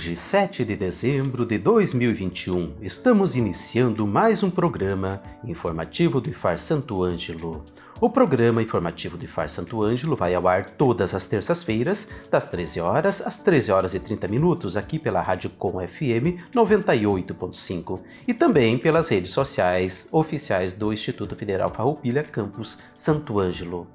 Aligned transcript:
Hoje, 0.00 0.16
7 0.16 0.64
de 0.64 0.76
dezembro 0.76 1.44
de 1.44 1.58
2021, 1.58 2.76
estamos 2.80 3.36
iniciando 3.36 4.06
mais 4.06 4.42
um 4.42 4.48
programa 4.48 5.22
informativo 5.44 6.22
do 6.22 6.30
IFAR 6.30 6.58
Santo 6.58 7.04
Ângelo. 7.04 7.62
O 8.00 8.08
programa 8.08 8.62
informativo 8.62 9.18
do 9.18 9.26
IFAR 9.26 9.50
Santo 9.50 9.82
Ângelo 9.82 10.16
vai 10.16 10.34
ao 10.34 10.48
ar 10.48 10.64
todas 10.64 11.14
as 11.14 11.26
terças-feiras, 11.26 12.08
das 12.30 12.48
13 12.48 12.80
horas 12.80 13.20
às 13.20 13.40
13 13.40 13.72
horas 13.72 13.92
e 13.92 14.00
30 14.00 14.26
minutos, 14.26 14.74
aqui 14.74 14.98
pela 14.98 15.20
Rádio 15.20 15.50
Com 15.50 15.86
FM 15.86 16.48
98.5 16.50 18.00
e 18.26 18.32
também 18.32 18.78
pelas 18.78 19.06
redes 19.10 19.32
sociais 19.32 20.08
oficiais 20.10 20.72
do 20.72 20.94
Instituto 20.94 21.36
Federal 21.36 21.68
Farroupilha 21.68 22.22
Campus 22.22 22.78
Santo 22.96 23.38
Ângelo. 23.38 23.86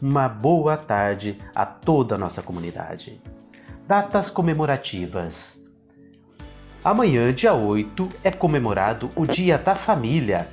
Uma 0.00 0.28
boa 0.28 0.76
tarde 0.76 1.36
a 1.52 1.66
toda 1.66 2.14
a 2.14 2.18
nossa 2.18 2.42
comunidade. 2.42 3.20
Datas 3.88 4.28
comemorativas. 4.28 5.57
Amanhã, 6.88 7.30
dia 7.34 7.52
8, 7.52 8.08
é 8.24 8.30
comemorado 8.30 9.10
o 9.14 9.26
Dia 9.26 9.58
da 9.58 9.74
Família. 9.74 10.48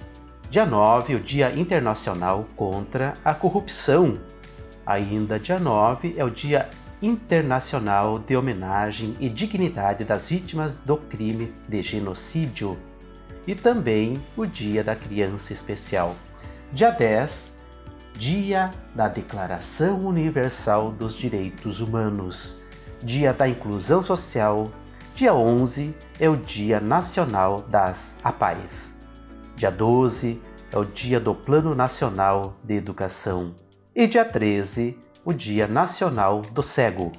Dia 0.50 0.66
9, 0.66 1.16
o 1.16 1.19
Dia 1.22 1.50
Internacional 1.55 2.45
contra 2.58 3.14
a 3.23 3.33
Corrupção. 3.33 4.19
Ainda 4.86 5.39
dia 5.39 5.58
9 5.58 6.16
é 6.17 6.25
o 6.25 6.30
Dia 6.30 6.69
Internacional 7.02 8.19
de 8.19 8.36
Homenagem 8.36 9.16
e 9.17 9.30
Dignidade 9.30 10.03
das 10.03 10.28
Vítimas 10.28 10.75
do 10.75 10.97
Crime 10.97 11.53
de 11.69 11.81
Genocídio. 11.81 12.78
E 13.47 13.56
também 13.56 14.22
o 14.36 14.45
Dia 14.45 14.83
da 14.83 14.94
Criança 14.94 15.53
Especial. 15.53 16.17
Dia 16.73 16.91
10, 16.91 17.61
Dia 18.17 18.72
da 18.94 19.08
Declaração 19.08 20.06
Universal 20.06 20.91
dos 20.91 21.16
Direitos 21.16 21.80
Humanos. 21.80 22.61
Dia 23.02 23.31
da 23.31 23.47
Inclusão 23.47 24.03
Social. 24.03 24.69
Dia 25.16 25.33
11 25.33 25.95
é 26.19 26.27
o 26.27 26.35
Dia 26.35 26.81
Nacional 26.81 27.61
das 27.61 28.19
APAES. 28.21 29.08
Dia 29.55 29.72
12 29.72 30.41
é 30.73 30.77
o 30.77 30.83
Dia 30.83 31.22
do 31.22 31.33
Plano 31.33 31.73
Nacional 31.73 32.53
de 32.61 32.75
Educação. 32.75 33.55
E 33.95 34.07
dia 34.07 34.25
13, 34.25 34.99
o 35.23 35.31
Dia 35.31 35.69
Nacional 35.69 36.41
do 36.41 36.61
Cego. 36.61 37.13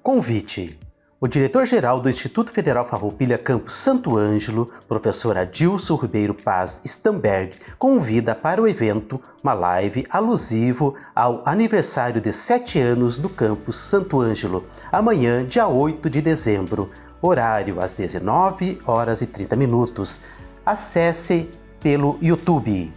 Convite 0.00 0.78
o 1.20 1.28
diretor-geral 1.28 2.00
do 2.00 2.08
Instituto 2.08 2.50
Federal 2.50 2.88
Farroupilha 2.88 3.36
Campus 3.36 3.74
Santo 3.74 4.16
Ângelo, 4.16 4.72
professor 4.88 5.36
Adilson 5.36 5.94
Ribeiro 5.96 6.32
Paz 6.32 6.80
Stamberg, 6.86 7.52
convida 7.78 8.34
para 8.34 8.62
o 8.62 8.66
evento 8.66 9.20
uma 9.42 9.52
live 9.52 10.06
alusivo 10.08 10.94
ao 11.14 11.42
aniversário 11.46 12.22
de 12.22 12.32
sete 12.32 12.80
anos 12.80 13.18
do 13.18 13.28
campus 13.28 13.76
Santo 13.76 14.18
Ângelo, 14.18 14.64
amanhã, 14.90 15.44
dia 15.44 15.68
8 15.68 16.08
de 16.08 16.22
dezembro, 16.22 16.90
horário 17.20 17.82
às 17.82 17.92
19 17.92 18.80
horas 18.86 19.20
e 19.20 19.26
30 19.26 19.56
minutos. 19.56 20.20
Acesse 20.64 21.50
pelo 21.80 22.16
YouTube. 22.22 22.90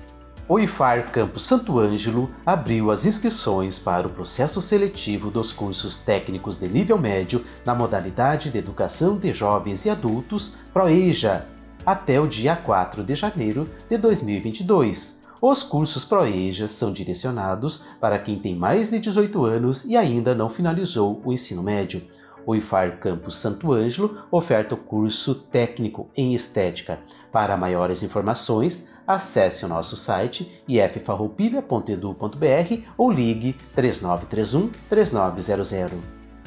O 0.47 0.59
IFAR 0.59 1.11
Campus 1.11 1.45
Santo 1.45 1.79
Ângelo 1.79 2.31
abriu 2.45 2.91
as 2.91 3.07
inscrições 3.07 3.79
para 3.79 4.07
o 4.07 4.11
processo 4.11 4.61
seletivo 4.61 5.31
dos 5.31 5.53
cursos 5.53 5.97
técnicos 5.97 6.59
de 6.59 6.69
nível 6.69 6.99
médio 6.99 7.43
na 7.65 7.75
modalidade 7.75 8.51
de 8.51 8.59
Educação 8.59 9.17
de 9.17 9.33
Jovens 9.33 9.87
e 9.87 9.91
Adultos 9.91 10.57
ProEja 10.71 11.47
até 11.87 12.21
o 12.21 12.27
dia 12.27 12.57
4 12.57 13.03
de 13.03 13.15
janeiro 13.15 13.69
de 13.89 13.97
2022. 13.97 15.25
Os 15.41 15.63
cursos 15.63 16.05
ProEja 16.05 16.69
são 16.69 16.93
direcionados 16.93 17.85
para 17.99 18.19
quem 18.19 18.39
tem 18.39 18.55
mais 18.55 18.91
de 18.91 18.99
18 18.99 19.45
anos 19.45 19.85
e 19.85 19.97
ainda 19.97 20.35
não 20.35 20.51
finalizou 20.51 21.23
o 21.25 21.33
ensino 21.33 21.63
médio. 21.63 22.03
O 22.47 22.55
IFAR 22.55 22.99
Campus 22.99 23.37
Santo 23.37 23.73
Ângelo 23.73 24.19
oferta 24.31 24.75
o 24.75 24.79
curso 24.79 25.35
técnico 25.35 26.09
em 26.17 26.35
estética. 26.35 27.01
Para 27.33 27.57
maiores 27.57 28.03
informações, 28.03 28.91
acesse 29.07 29.65
o 29.65 29.69
nosso 29.69 29.97
site 29.97 30.63
iffarroupilha.edu.br 30.69 32.83
ou 32.97 33.11
ligue 33.11 33.55
3931 33.75 34.71
3900. 34.89 35.99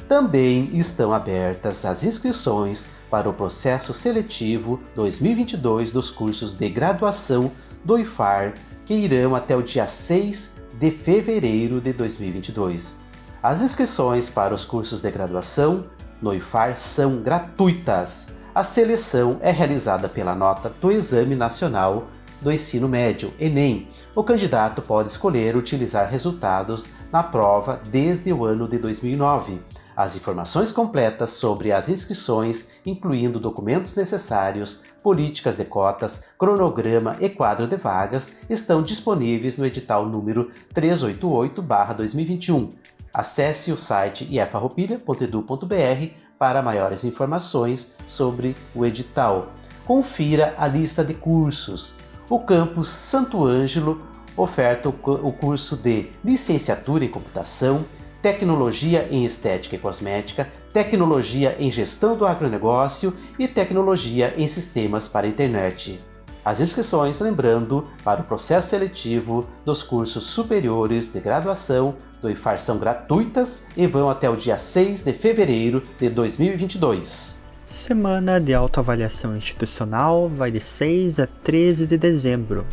Também 0.08 0.70
estão 0.72 1.12
abertas 1.12 1.84
as 1.84 2.02
inscrições 2.02 2.88
para 3.10 3.28
o 3.28 3.34
processo 3.34 3.92
seletivo 3.92 4.80
2022 4.94 5.92
dos 5.92 6.10
cursos 6.10 6.54
de 6.54 6.68
graduação 6.68 7.52
do 7.84 7.98
IFAR, 7.98 8.54
que 8.86 8.94
irão 8.94 9.34
até 9.34 9.54
o 9.54 9.62
dia 9.62 9.86
6 9.86 10.62
de 10.78 10.90
fevereiro 10.90 11.80
de 11.80 11.92
2022. 11.92 13.07
As 13.48 13.62
inscrições 13.62 14.28
para 14.28 14.52
os 14.52 14.66
cursos 14.66 15.00
de 15.00 15.10
graduação 15.10 15.86
no 16.20 16.34
IFAR 16.34 16.76
são 16.76 17.22
gratuitas. 17.22 18.34
A 18.54 18.62
seleção 18.62 19.38
é 19.40 19.50
realizada 19.50 20.06
pela 20.06 20.34
nota 20.34 20.68
do 20.68 20.92
Exame 20.92 21.34
Nacional 21.34 22.08
do 22.42 22.52
Ensino 22.52 22.86
Médio, 22.86 23.32
Enem. 23.40 23.88
O 24.14 24.22
candidato 24.22 24.82
pode 24.82 25.10
escolher 25.10 25.56
utilizar 25.56 26.10
resultados 26.10 26.88
na 27.10 27.22
prova 27.22 27.80
desde 27.90 28.30
o 28.34 28.44
ano 28.44 28.68
de 28.68 28.76
2009. 28.76 29.58
As 29.96 30.14
informações 30.14 30.70
completas 30.70 31.30
sobre 31.30 31.72
as 31.72 31.88
inscrições, 31.88 32.72
incluindo 32.84 33.40
documentos 33.40 33.96
necessários, 33.96 34.82
políticas 35.02 35.56
de 35.56 35.64
cotas, 35.64 36.26
cronograma 36.38 37.16
e 37.18 37.30
quadro 37.30 37.66
de 37.66 37.76
vagas, 37.76 38.40
estão 38.50 38.82
disponíveis 38.82 39.56
no 39.56 39.64
edital 39.64 40.04
número 40.04 40.50
388/2021 40.74 42.97
Acesse 43.12 43.72
o 43.72 43.76
site 43.76 44.28
ifarroupilha.edu.br 44.30 46.12
para 46.38 46.62
maiores 46.62 47.04
informações 47.04 47.96
sobre 48.06 48.54
o 48.74 48.86
edital. 48.86 49.52
Confira 49.84 50.54
a 50.58 50.68
lista 50.68 51.02
de 51.02 51.14
cursos. 51.14 51.96
O 52.28 52.38
campus 52.40 52.88
Santo 52.88 53.44
Ângelo 53.44 54.02
oferta 54.36 54.88
o 54.88 55.32
curso 55.32 55.76
de 55.76 56.10
Licenciatura 56.24 57.04
em 57.04 57.08
Computação, 57.08 57.84
Tecnologia 58.22 59.08
em 59.10 59.24
Estética 59.24 59.76
e 59.76 59.78
Cosmética, 59.78 60.48
Tecnologia 60.72 61.56
em 61.58 61.70
Gestão 61.70 62.16
do 62.16 62.26
Agronegócio 62.26 63.16
e 63.38 63.48
Tecnologia 63.48 64.34
em 64.36 64.46
Sistemas 64.46 65.08
para 65.08 65.26
a 65.26 65.30
Internet. 65.30 65.98
As 66.44 66.60
inscrições, 66.60 67.20
lembrando, 67.20 67.88
para 68.04 68.20
o 68.20 68.24
processo 68.24 68.70
seletivo 68.70 69.46
dos 69.64 69.82
cursos 69.82 70.24
superiores 70.24 71.12
de 71.12 71.20
graduação 71.20 71.94
do 72.20 72.30
IFAR 72.30 72.58
são 72.58 72.78
gratuitas 72.78 73.64
e 73.76 73.86
vão 73.86 74.10
até 74.10 74.28
o 74.28 74.36
dia 74.36 74.58
6 74.58 75.02
de 75.02 75.12
fevereiro 75.12 75.82
de 75.98 76.08
2022. 76.08 77.38
Semana 77.66 78.40
de 78.40 78.54
autoavaliação 78.54 79.36
institucional 79.36 80.28
vai 80.28 80.50
de 80.50 80.60
6 80.60 81.20
a 81.20 81.26
13 81.26 81.86
de 81.86 81.98
dezembro. 81.98 82.66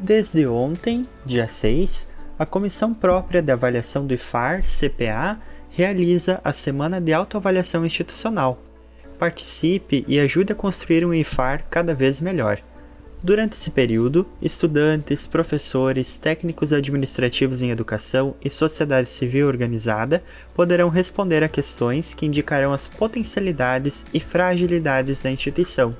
Desde 0.00 0.46
ontem, 0.46 1.04
dia 1.24 1.48
6, 1.48 2.10
a 2.38 2.44
Comissão 2.44 2.92
Própria 2.92 3.40
de 3.40 3.50
Avaliação 3.50 4.06
do 4.06 4.12
IFAR, 4.12 4.62
CPA, 4.62 5.40
realiza 5.70 6.40
a 6.44 6.52
Semana 6.52 7.00
de 7.00 7.12
Autoavaliação 7.12 7.86
Institucional. 7.86 8.58
Participe 9.18 10.04
e 10.06 10.20
ajude 10.20 10.52
a 10.52 10.56
construir 10.56 11.06
um 11.06 11.14
IFAR 11.14 11.64
cada 11.70 11.94
vez 11.94 12.20
melhor. 12.20 12.60
Durante 13.24 13.54
esse 13.54 13.70
período, 13.70 14.26
estudantes, 14.42 15.24
professores, 15.24 16.14
técnicos 16.14 16.74
administrativos 16.74 17.62
em 17.62 17.70
educação 17.70 18.36
e 18.44 18.50
sociedade 18.50 19.08
civil 19.08 19.48
organizada 19.48 20.22
poderão 20.54 20.90
responder 20.90 21.42
a 21.42 21.48
questões 21.48 22.12
que 22.12 22.26
indicarão 22.26 22.70
as 22.70 22.86
potencialidades 22.86 24.04
e 24.12 24.20
fragilidades 24.20 25.20
da 25.20 25.30
instituição. 25.30 25.96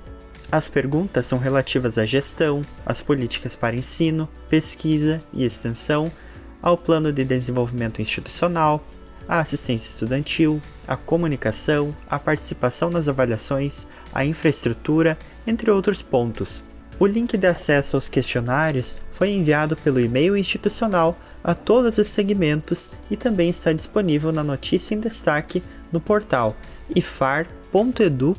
As 0.53 0.69
perguntas 0.69 1.25
são 1.25 1.39
relativas 1.39 1.97
à 1.97 2.05
gestão, 2.05 2.61
às 2.85 3.01
políticas 3.01 3.57
para 3.57 3.75
ensino, 3.75 4.29
pesquisa 4.51 5.19
e 5.33 5.47
extensão, 5.47 6.13
ao 6.61 6.77
plano 6.77 7.11
de 7.11 7.25
desenvolvimento 7.25 8.03
institucional, 8.03 8.85
a 9.27 9.41
assistência 9.41 9.89
estudantil, 9.89 10.61
a 10.87 10.95
comunicação, 10.95 11.97
a 12.07 12.19
participação 12.19 12.91
nas 12.91 13.09
avaliações, 13.09 13.87
a 14.13 14.27
infraestrutura, 14.27 15.17
entre 15.47 15.71
outros 15.71 16.03
pontos. 16.03 16.63
O 16.99 17.07
link 17.07 17.37
de 17.37 17.47
acesso 17.47 17.97
aos 17.97 18.09
questionários 18.09 18.97
foi 19.11 19.31
enviado 19.31 19.77
pelo 19.77 20.01
e-mail 20.01 20.37
institucional 20.37 21.19
a 21.43 21.55
todos 21.55 21.99
os 21.99 22.07
segmentos 22.07 22.91
e 23.11 23.17
também 23.17 23.51
está 23.51 23.73
disponível 23.73 24.33
na 24.33 24.45
notícia 24.45 24.95
em 24.95 25.01
destaque 25.01 25.63
no 25.93 26.01
portal 26.01 26.57
ifar.edu.br. 26.95 28.35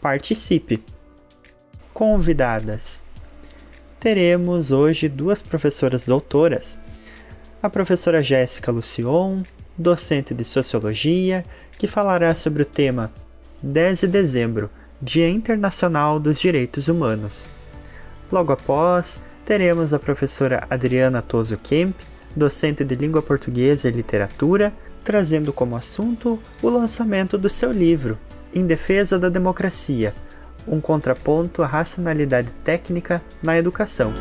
Participe! 0.00 0.82
Convidadas: 1.92 3.02
Teremos 3.98 4.70
hoje 4.70 5.08
duas 5.08 5.42
professoras 5.42 6.06
doutoras, 6.06 6.78
a 7.60 7.68
professora 7.68 8.22
Jéssica 8.22 8.70
Lucion, 8.70 9.42
docente 9.76 10.32
de 10.32 10.44
Sociologia, 10.44 11.44
que 11.76 11.88
falará 11.88 12.32
sobre 12.34 12.62
o 12.62 12.66
tema 12.66 13.12
10 13.60 14.02
de 14.02 14.06
dezembro, 14.06 14.70
Dia 15.00 15.28
Internacional 15.28 16.18
dos 16.18 16.40
Direitos 16.40 16.88
Humanos. 16.88 17.50
Logo 18.30 18.52
após, 18.52 19.22
teremos 19.44 19.94
a 19.94 19.98
professora 19.98 20.66
Adriana 20.68 21.22
Toso 21.22 21.56
Kemp, 21.56 21.96
docente 22.34 22.84
de 22.84 22.94
Língua 22.94 23.22
Portuguesa 23.22 23.88
e 23.88 23.92
Literatura, 23.92 24.72
trazendo 25.04 25.52
como 25.52 25.76
assunto 25.76 26.38
o 26.62 26.68
lançamento 26.68 27.38
do 27.38 27.48
seu 27.48 27.72
livro, 27.72 28.18
Em 28.54 28.66
Defesa 28.66 29.18
da 29.18 29.28
Democracia 29.28 30.14
um 30.70 30.80
contraponto 30.80 31.62
à 31.62 31.66
racionalidade 31.66 32.52
técnica 32.64 33.22
na 33.42 33.56
educação. 33.56 34.12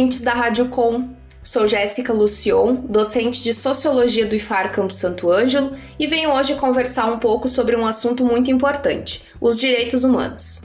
Ouvintes 0.00 0.22
da 0.22 0.32
Rádio 0.32 0.68
Com. 0.68 1.10
Sou 1.44 1.68
Jéssica 1.68 2.10
Lucion, 2.10 2.74
docente 2.88 3.42
de 3.42 3.52
Sociologia 3.52 4.24
do 4.24 4.34
IFAR 4.34 4.72
Campo 4.72 4.94
Santo 4.94 5.30
Ângelo, 5.30 5.76
e 5.98 6.06
venho 6.06 6.32
hoje 6.32 6.54
conversar 6.54 7.12
um 7.12 7.18
pouco 7.18 7.50
sobre 7.50 7.76
um 7.76 7.86
assunto 7.86 8.24
muito 8.24 8.50
importante: 8.50 9.24
os 9.38 9.60
direitos 9.60 10.02
humanos. 10.02 10.62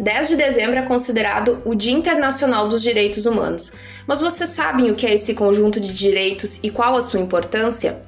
10 0.00 0.30
de 0.30 0.36
dezembro 0.36 0.80
é 0.80 0.82
considerado 0.82 1.62
o 1.64 1.76
Dia 1.76 1.92
Internacional 1.92 2.66
dos 2.66 2.82
Direitos 2.82 3.24
Humanos. 3.24 3.74
Mas 4.04 4.20
vocês 4.20 4.50
sabem 4.50 4.90
o 4.90 4.96
que 4.96 5.06
é 5.06 5.14
esse 5.14 5.34
conjunto 5.34 5.78
de 5.78 5.92
direitos 5.92 6.58
e 6.64 6.70
qual 6.70 6.96
a 6.96 7.02
sua 7.02 7.20
importância? 7.20 8.02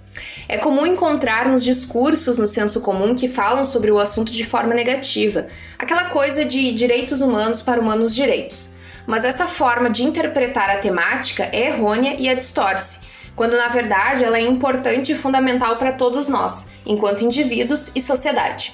É 0.49 0.59
comum 0.59 0.85
encontrar 0.85 1.49
nos 1.49 1.63
discursos 1.63 2.37
no 2.37 2.49
senso 2.49 2.81
comum 2.81 3.15
que 3.15 3.29
falam 3.29 3.65
sobre 3.65 3.93
o 3.93 3.99
assunto 4.01 4.33
de 4.33 4.45
forma 4.45 4.75
negativa, 4.75 5.47
aquela 5.79 6.07
coisa 6.07 6.45
de 6.45 6.73
direitos 6.73 7.21
humanos 7.21 7.63
para 7.63 7.81
humanos 7.81 8.13
direitos 8.13 8.74
mas 9.07 9.25
essa 9.25 9.47
forma 9.47 9.91
de 9.91 10.05
interpretar 10.05 10.71
a 10.71 10.79
temática 10.79 11.49
é 11.53 11.69
errônea 11.69 12.17
e 12.19 12.29
a 12.29 12.35
distorce, 12.35 13.01
quando 13.37 13.57
na 13.57 13.69
verdade 13.69 14.25
ela 14.25 14.39
é 14.39 14.43
importante 14.43 15.13
e 15.13 15.15
fundamental 15.15 15.77
para 15.77 15.93
todos 15.93 16.29
nós, 16.29 16.71
enquanto 16.87 17.25
indivíduos 17.25 17.93
e 17.95 18.01
sociedade. 18.01 18.73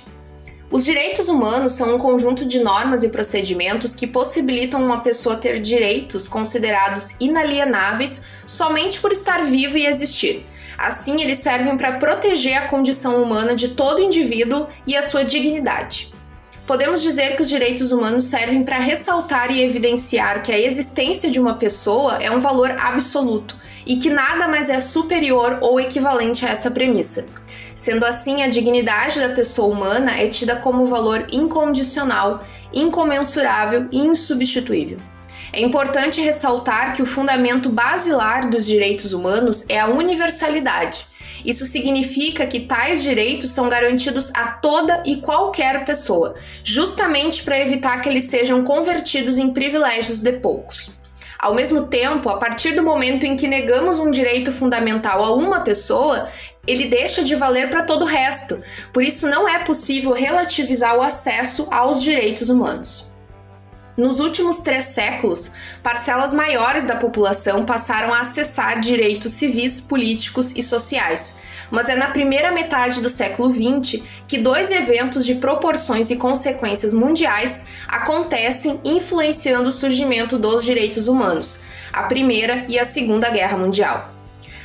Os 0.71 0.85
direitos 0.85 1.29
humanos 1.29 1.73
são 1.73 1.97
um 1.97 1.99
conjunto 1.99 2.47
de 2.47 2.61
normas 2.61 3.03
e 3.03 3.09
procedimentos 3.09 3.97
que 3.97 4.07
possibilitam 4.07 4.81
uma 4.81 5.01
pessoa 5.01 5.35
ter 5.35 5.61
direitos 5.61 6.29
considerados 6.29 7.17
inalienáveis 7.19 8.25
somente 8.47 9.01
por 9.01 9.11
estar 9.11 9.45
vivo 9.45 9.77
e 9.77 9.87
existir. 9.87 10.47
Assim, 10.79 11.21
eles 11.21 11.39
servem 11.39 11.77
para 11.77 11.99
proteger 11.99 12.57
a 12.57 12.69
condição 12.69 13.21
humana 13.21 13.55
de 13.55 13.71
todo 13.71 14.01
indivíduo 14.01 14.69
e 14.87 14.97
a 14.97 15.03
sua 15.03 15.25
dignidade 15.25 16.13
podemos 16.71 17.03
dizer 17.03 17.35
que 17.35 17.43
os 17.43 17.49
direitos 17.49 17.91
humanos 17.91 18.27
servem 18.27 18.63
para 18.63 18.79
ressaltar 18.79 19.51
e 19.51 19.61
evidenciar 19.61 20.41
que 20.41 20.53
a 20.53 20.59
existência 20.59 21.29
de 21.29 21.41
uma 21.41 21.55
pessoa 21.55 22.23
é 22.23 22.31
um 22.31 22.39
valor 22.39 22.71
absoluto 22.71 23.57
e 23.85 23.97
que 23.97 24.09
nada 24.09 24.47
mais 24.47 24.71
é 24.71 24.79
superior 24.79 25.59
ou 25.63 25.81
equivalente 25.81 26.47
a 26.47 26.51
essa 26.51 26.71
premissa. 26.71 27.27
Sendo 27.75 28.07
assim, 28.07 28.45
a 28.45 28.49
dignidade 28.49 29.19
da 29.19 29.31
pessoa 29.31 29.67
humana 29.67 30.13
é 30.17 30.29
tida 30.29 30.55
como 30.55 30.87
valor 30.87 31.27
incondicional, 31.33 32.47
incomensurável 32.73 33.89
e 33.91 33.99
insubstituível. 33.99 35.01
É 35.53 35.61
importante 35.61 36.21
ressaltar 36.21 36.95
que 36.95 37.03
o 37.03 37.07
fundamento 37.07 37.69
basilar 37.69 38.49
dos 38.49 38.65
direitos 38.65 39.13
humanos 39.13 39.69
é 39.69 39.81
a 39.81 39.89
universalidade, 39.89 41.07
isso 41.45 41.67
significa 41.67 42.47
que 42.47 42.61
tais 42.61 43.03
direitos 43.03 43.51
são 43.51 43.69
garantidos 43.69 44.33
a 44.35 44.49
toda 44.49 45.03
e 45.05 45.17
qualquer 45.17 45.85
pessoa, 45.85 46.35
justamente 46.65 47.43
para 47.43 47.61
evitar 47.61 48.01
que 48.01 48.09
eles 48.09 48.25
sejam 48.25 48.65
convertidos 48.65 49.39
em 49.39 49.53
privilégios 49.53 50.21
de 50.21 50.33
poucos. 50.33 50.91
Ao 51.39 51.55
mesmo 51.55 51.87
tempo, 51.87 52.29
a 52.29 52.37
partir 52.37 52.73
do 52.73 52.83
momento 52.83 53.25
em 53.25 53.35
que 53.35 53.49
negamos 53.49 53.99
um 53.99 54.11
direito 54.11 54.53
fundamental 54.53 55.25
a 55.25 55.35
uma 55.35 55.61
pessoa, 55.61 56.29
ele 56.67 56.87
deixa 56.87 57.25
de 57.25 57.35
valer 57.35 57.71
para 57.71 57.85
todo 57.85 58.03
o 58.03 58.07
resto. 58.07 58.63
Por 58.93 59.03
isso, 59.03 59.27
não 59.27 59.49
é 59.49 59.61
possível 59.61 60.13
relativizar 60.13 60.95
o 60.97 61.01
acesso 61.01 61.67
aos 61.71 62.03
direitos 62.03 62.51
humanos. 62.51 63.10
Nos 64.01 64.19
últimos 64.19 64.61
três 64.61 64.85
séculos, 64.85 65.53
parcelas 65.83 66.33
maiores 66.33 66.87
da 66.87 66.97
população 66.97 67.67
passaram 67.67 68.15
a 68.15 68.23
acessar 68.23 68.81
direitos 68.81 69.33
civis, 69.33 69.79
políticos 69.79 70.57
e 70.57 70.63
sociais. 70.63 71.37
Mas 71.71 71.91
é 71.91 71.95
na 71.95 72.07
primeira 72.07 72.51
metade 72.51 73.03
do 73.03 73.11
século 73.11 73.53
XX 73.53 74.03
que 74.27 74.39
dois 74.39 74.71
eventos 74.71 75.27
de 75.27 75.35
proporções 75.35 76.11
e 76.11 76.17
consequências 76.17 76.95
mundiais 76.95 77.67
acontecem 77.87 78.81
influenciando 78.87 79.69
o 79.69 79.73
surgimento 79.73 80.39
dos 80.39 80.65
direitos 80.65 81.07
humanos: 81.07 81.65
a 81.93 82.05
Primeira 82.05 82.65
e 82.71 82.79
a 82.79 82.87
Segunda 82.87 83.29
Guerra 83.29 83.59
Mundial. 83.59 84.20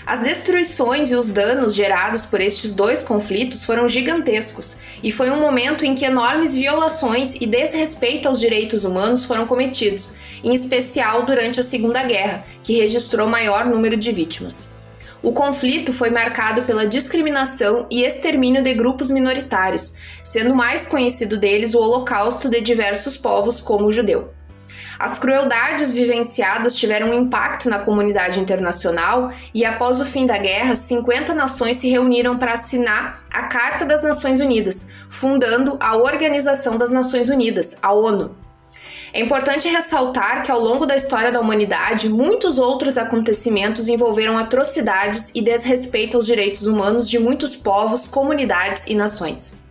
As 0.05 0.21
destruições 0.21 1.09
e 1.09 1.15
os 1.15 1.29
danos 1.29 1.73
gerados 1.73 2.27
por 2.27 2.39
estes 2.39 2.75
dois 2.75 3.03
conflitos 3.03 3.63
foram 3.63 3.87
gigantescos, 3.87 4.77
e 5.01 5.11
foi 5.11 5.31
um 5.31 5.39
momento 5.39 5.83
em 5.83 5.95
que 5.95 6.05
enormes 6.05 6.55
violações 6.55 7.35
e 7.41 7.47
desrespeito 7.47 8.27
aos 8.27 8.39
direitos 8.39 8.83
humanos 8.83 9.25
foram 9.25 9.47
cometidos, 9.47 10.15
em 10.43 10.53
especial 10.53 11.25
durante 11.25 11.59
a 11.59 11.63
Segunda 11.63 12.03
Guerra, 12.03 12.45
que 12.63 12.77
registrou 12.77 13.27
maior 13.27 13.65
número 13.65 13.97
de 13.97 14.11
vítimas. 14.11 14.75
O 15.23 15.31
conflito 15.31 15.91
foi 15.91 16.11
marcado 16.11 16.61
pela 16.61 16.85
discriminação 16.85 17.87
e 17.89 18.03
extermínio 18.03 18.61
de 18.61 18.75
grupos 18.75 19.09
minoritários, 19.09 19.97
sendo 20.23 20.53
mais 20.53 20.85
conhecido 20.85 21.35
deles 21.35 21.73
o 21.73 21.79
Holocausto 21.79 22.47
de 22.47 22.61
diversos 22.61 23.17
povos, 23.17 23.59
como 23.59 23.85
o 23.85 23.91
judeu. 23.91 24.29
As 24.97 25.19
crueldades 25.19 25.91
vivenciadas 25.91 26.75
tiveram 26.75 27.09
um 27.09 27.13
impacto 27.13 27.69
na 27.69 27.79
comunidade 27.79 28.39
internacional 28.39 29.31
e, 29.53 29.65
após 29.65 29.99
o 29.99 30.05
fim 30.05 30.25
da 30.25 30.37
guerra, 30.37 30.75
50 30.75 31.33
nações 31.33 31.77
se 31.77 31.89
reuniram 31.89 32.37
para 32.37 32.53
assinar 32.53 33.21
a 33.29 33.43
Carta 33.43 33.85
das 33.85 34.01
Nações 34.01 34.39
Unidas, 34.39 34.89
fundando 35.09 35.77
a 35.81 35.97
Organização 35.97 36.77
das 36.77 36.91
Nações 36.91 37.29
Unidas, 37.29 37.77
a 37.81 37.91
ONU. 37.91 38.35
É 39.11 39.21
importante 39.21 39.67
ressaltar 39.67 40.43
que 40.43 40.51
ao 40.51 40.59
longo 40.59 40.85
da 40.85 40.95
história 40.95 41.31
da 41.31 41.39
humanidade, 41.39 42.09
muitos 42.09 42.57
outros 42.57 42.97
acontecimentos 42.97 43.87
envolveram 43.87 44.37
atrocidades 44.37 45.33
e 45.33 45.41
desrespeito 45.41 46.17
aos 46.17 46.25
direitos 46.25 46.67
humanos 46.67 47.09
de 47.09 47.19
muitos 47.19 47.55
povos, 47.55 48.07
comunidades 48.07 48.85
e 48.87 48.95
nações. 48.95 49.63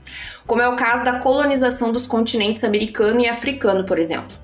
Como 0.47 0.62
é 0.62 0.69
o 0.69 0.76
caso 0.76 1.04
da 1.04 1.19
colonização 1.19 1.93
dos 1.93 2.07
continentes 2.07 2.64
americano 2.64 3.21
e 3.21 3.28
africano, 3.28 3.85
por 3.85 3.99
exemplo 3.99 4.44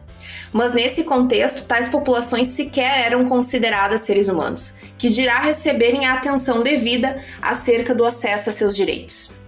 mas 0.53 0.73
nesse 0.73 1.05
contexto, 1.05 1.65
tais 1.65 1.89
populações 1.89 2.49
sequer 2.49 3.07
eram 3.07 3.29
consideradas 3.29 4.01
seres 4.03 4.29
humanos, 4.29 4.79
que 4.99 5.09
dirá 5.09 5.39
receberem 5.39 6.07
a 6.07 6.15
atenção 6.15 6.63
devida 6.63 7.23
acerca 7.41 7.95
do 7.95 8.05
acesso 8.05 8.51
a 8.51 8.53
seus 8.53 8.75
direitos. 8.75 9.41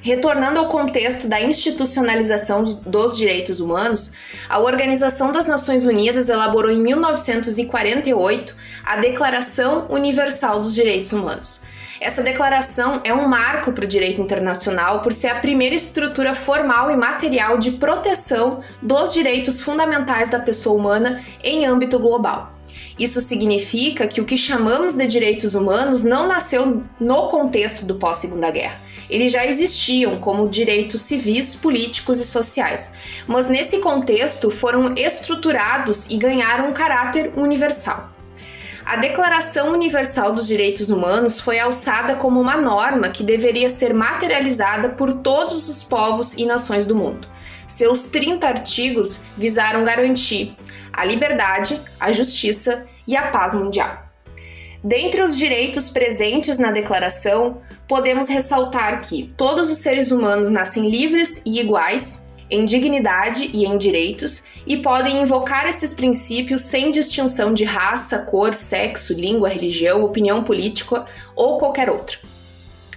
Retornando 0.00 0.60
ao 0.60 0.68
contexto 0.68 1.26
da 1.26 1.40
institucionalização 1.40 2.62
dos 2.62 3.16
direitos 3.16 3.60
humanos, 3.60 4.12
a 4.48 4.60
Organização 4.60 5.32
das 5.32 5.46
Nações 5.46 5.84
Unidas 5.84 6.28
elaborou 6.28 6.70
em 6.70 6.78
1948 6.78 8.56
a 8.84 8.96
Declaração 8.96 9.86
Universal 9.90 10.60
dos 10.60 10.74
Direitos 10.74 11.12
Humanos, 11.12 11.64
essa 12.00 12.22
declaração 12.22 13.00
é 13.02 13.12
um 13.12 13.26
marco 13.26 13.72
para 13.72 13.84
o 13.84 13.88
direito 13.88 14.20
internacional 14.20 15.00
por 15.00 15.12
ser 15.12 15.28
a 15.28 15.40
primeira 15.40 15.74
estrutura 15.74 16.34
formal 16.34 16.90
e 16.90 16.96
material 16.96 17.58
de 17.58 17.72
proteção 17.72 18.60
dos 18.80 19.12
direitos 19.12 19.60
fundamentais 19.60 20.30
da 20.30 20.38
pessoa 20.38 20.78
humana 20.78 21.24
em 21.42 21.66
âmbito 21.66 21.98
global. 21.98 22.52
Isso 22.98 23.20
significa 23.20 24.06
que 24.06 24.20
o 24.20 24.24
que 24.24 24.36
chamamos 24.36 24.94
de 24.94 25.06
direitos 25.06 25.54
humanos 25.54 26.02
não 26.02 26.26
nasceu 26.26 26.82
no 26.98 27.28
contexto 27.28 27.84
do 27.84 27.94
pós-Segunda 27.94 28.50
Guerra. 28.50 28.80
Eles 29.08 29.32
já 29.32 29.46
existiam 29.46 30.18
como 30.18 30.48
direitos 30.48 31.00
civis, 31.00 31.54
políticos 31.54 32.20
e 32.20 32.26
sociais, 32.26 32.92
mas 33.26 33.48
nesse 33.48 33.78
contexto 33.78 34.50
foram 34.50 34.94
estruturados 34.94 36.10
e 36.10 36.16
ganharam 36.16 36.68
um 36.68 36.72
caráter 36.72 37.32
universal. 37.36 38.17
A 38.88 38.96
Declaração 38.96 39.74
Universal 39.74 40.32
dos 40.32 40.46
Direitos 40.46 40.88
Humanos 40.88 41.38
foi 41.38 41.58
alçada 41.58 42.14
como 42.14 42.40
uma 42.40 42.56
norma 42.56 43.10
que 43.10 43.22
deveria 43.22 43.68
ser 43.68 43.92
materializada 43.92 44.88
por 44.88 45.12
todos 45.18 45.68
os 45.68 45.84
povos 45.84 46.32
e 46.38 46.46
nações 46.46 46.86
do 46.86 46.96
mundo. 46.96 47.28
Seus 47.66 48.04
30 48.04 48.46
artigos 48.48 49.24
visaram 49.36 49.84
garantir 49.84 50.56
a 50.90 51.04
liberdade, 51.04 51.78
a 52.00 52.10
justiça 52.12 52.88
e 53.06 53.14
a 53.14 53.26
paz 53.26 53.52
mundial. 53.52 54.08
Dentre 54.82 55.20
os 55.20 55.36
direitos 55.36 55.90
presentes 55.90 56.58
na 56.58 56.70
Declaração, 56.70 57.60
podemos 57.86 58.26
ressaltar 58.30 59.02
que 59.02 59.30
todos 59.36 59.70
os 59.70 59.76
seres 59.76 60.10
humanos 60.10 60.48
nascem 60.48 60.88
livres 60.88 61.42
e 61.44 61.60
iguais, 61.60 62.26
em 62.50 62.64
dignidade 62.64 63.50
e 63.52 63.66
em 63.66 63.76
direitos, 63.76 64.46
e 64.68 64.76
podem 64.76 65.22
invocar 65.22 65.66
esses 65.66 65.94
princípios 65.94 66.60
sem 66.60 66.90
distinção 66.90 67.54
de 67.54 67.64
raça, 67.64 68.18
cor, 68.26 68.52
sexo, 68.52 69.14
língua, 69.14 69.48
religião, 69.48 70.04
opinião 70.04 70.44
política 70.44 71.06
ou 71.34 71.56
qualquer 71.56 71.88
outra. 71.88 72.18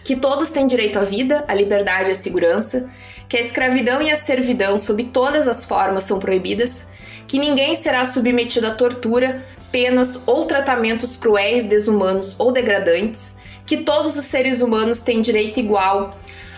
Que 0.04 0.18
todos 0.18 0.52
têm 0.52 0.68
direito 0.68 1.00
à 1.00 1.04
vida, 1.04 1.46
à 1.48 1.54
liberdade 1.54 2.10
e 2.10 2.12
à 2.12 2.16
segurança, 2.16 2.92
que 3.30 3.38
a 3.38 3.40
escravidão 3.40 4.02
e 4.02 4.12
a 4.12 4.18
servidão, 4.18 4.78
sob 4.78 5.06
todas 5.06 5.48
as 5.48 5.64
formas, 5.64 6.04
são 6.04 6.20
proibidas, 6.20 6.88
que 7.26 7.40
ninguém 7.40 7.74
será 7.74 8.04
submetido 8.04 8.68
à 8.68 8.72
tortura, 8.72 9.46
penas 9.72 10.24
ou 10.28 10.46
tratamentos 10.46 11.16
cruéis, 11.16 11.64
desumanos 11.64 12.38
ou 12.38 12.52
degradantes, 12.52 13.38
que 13.66 13.78
todos 13.78 14.18
os 14.18 14.26
seres 14.26 14.60
humanos 14.60 15.00
têm 15.00 15.22
direito 15.22 15.62
igual 15.62 16.18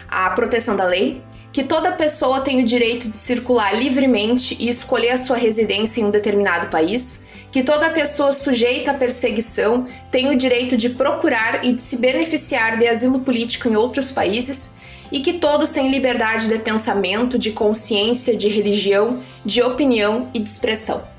à 0.09 0.27
proteção 0.31 0.75
da 0.75 0.85
lei, 0.85 1.21
que 1.53 1.63
toda 1.63 1.91
pessoa 1.91 2.41
tem 2.41 2.63
o 2.63 2.65
direito 2.65 3.07
de 3.07 3.17
circular 3.17 3.77
livremente 3.77 4.57
e 4.59 4.67
escolher 4.67 5.11
a 5.11 5.17
sua 5.17 5.37
residência 5.37 6.01
em 6.01 6.05
um 6.05 6.09
determinado 6.09 6.67
país, 6.67 7.25
que 7.51 7.61
toda 7.61 7.91
pessoa 7.91 8.33
sujeita 8.33 8.89
à 8.89 8.93
perseguição 8.95 9.87
tem 10.09 10.31
o 10.31 10.35
direito 10.35 10.75
de 10.75 10.89
procurar 10.89 11.63
e 11.63 11.73
de 11.73 11.81
se 11.81 11.97
beneficiar 11.97 12.79
de 12.79 12.87
asilo 12.87 13.19
político 13.19 13.69
em 13.69 13.75
outros 13.75 14.09
países, 14.09 14.73
e 15.11 15.19
que 15.19 15.33
todos 15.33 15.69
têm 15.69 15.91
liberdade 15.91 16.47
de 16.47 16.57
pensamento, 16.57 17.37
de 17.37 17.51
consciência, 17.51 18.35
de 18.35 18.49
religião, 18.49 19.21
de 19.45 19.61
opinião 19.61 20.31
e 20.33 20.39
de 20.39 20.49
expressão. 20.49 21.12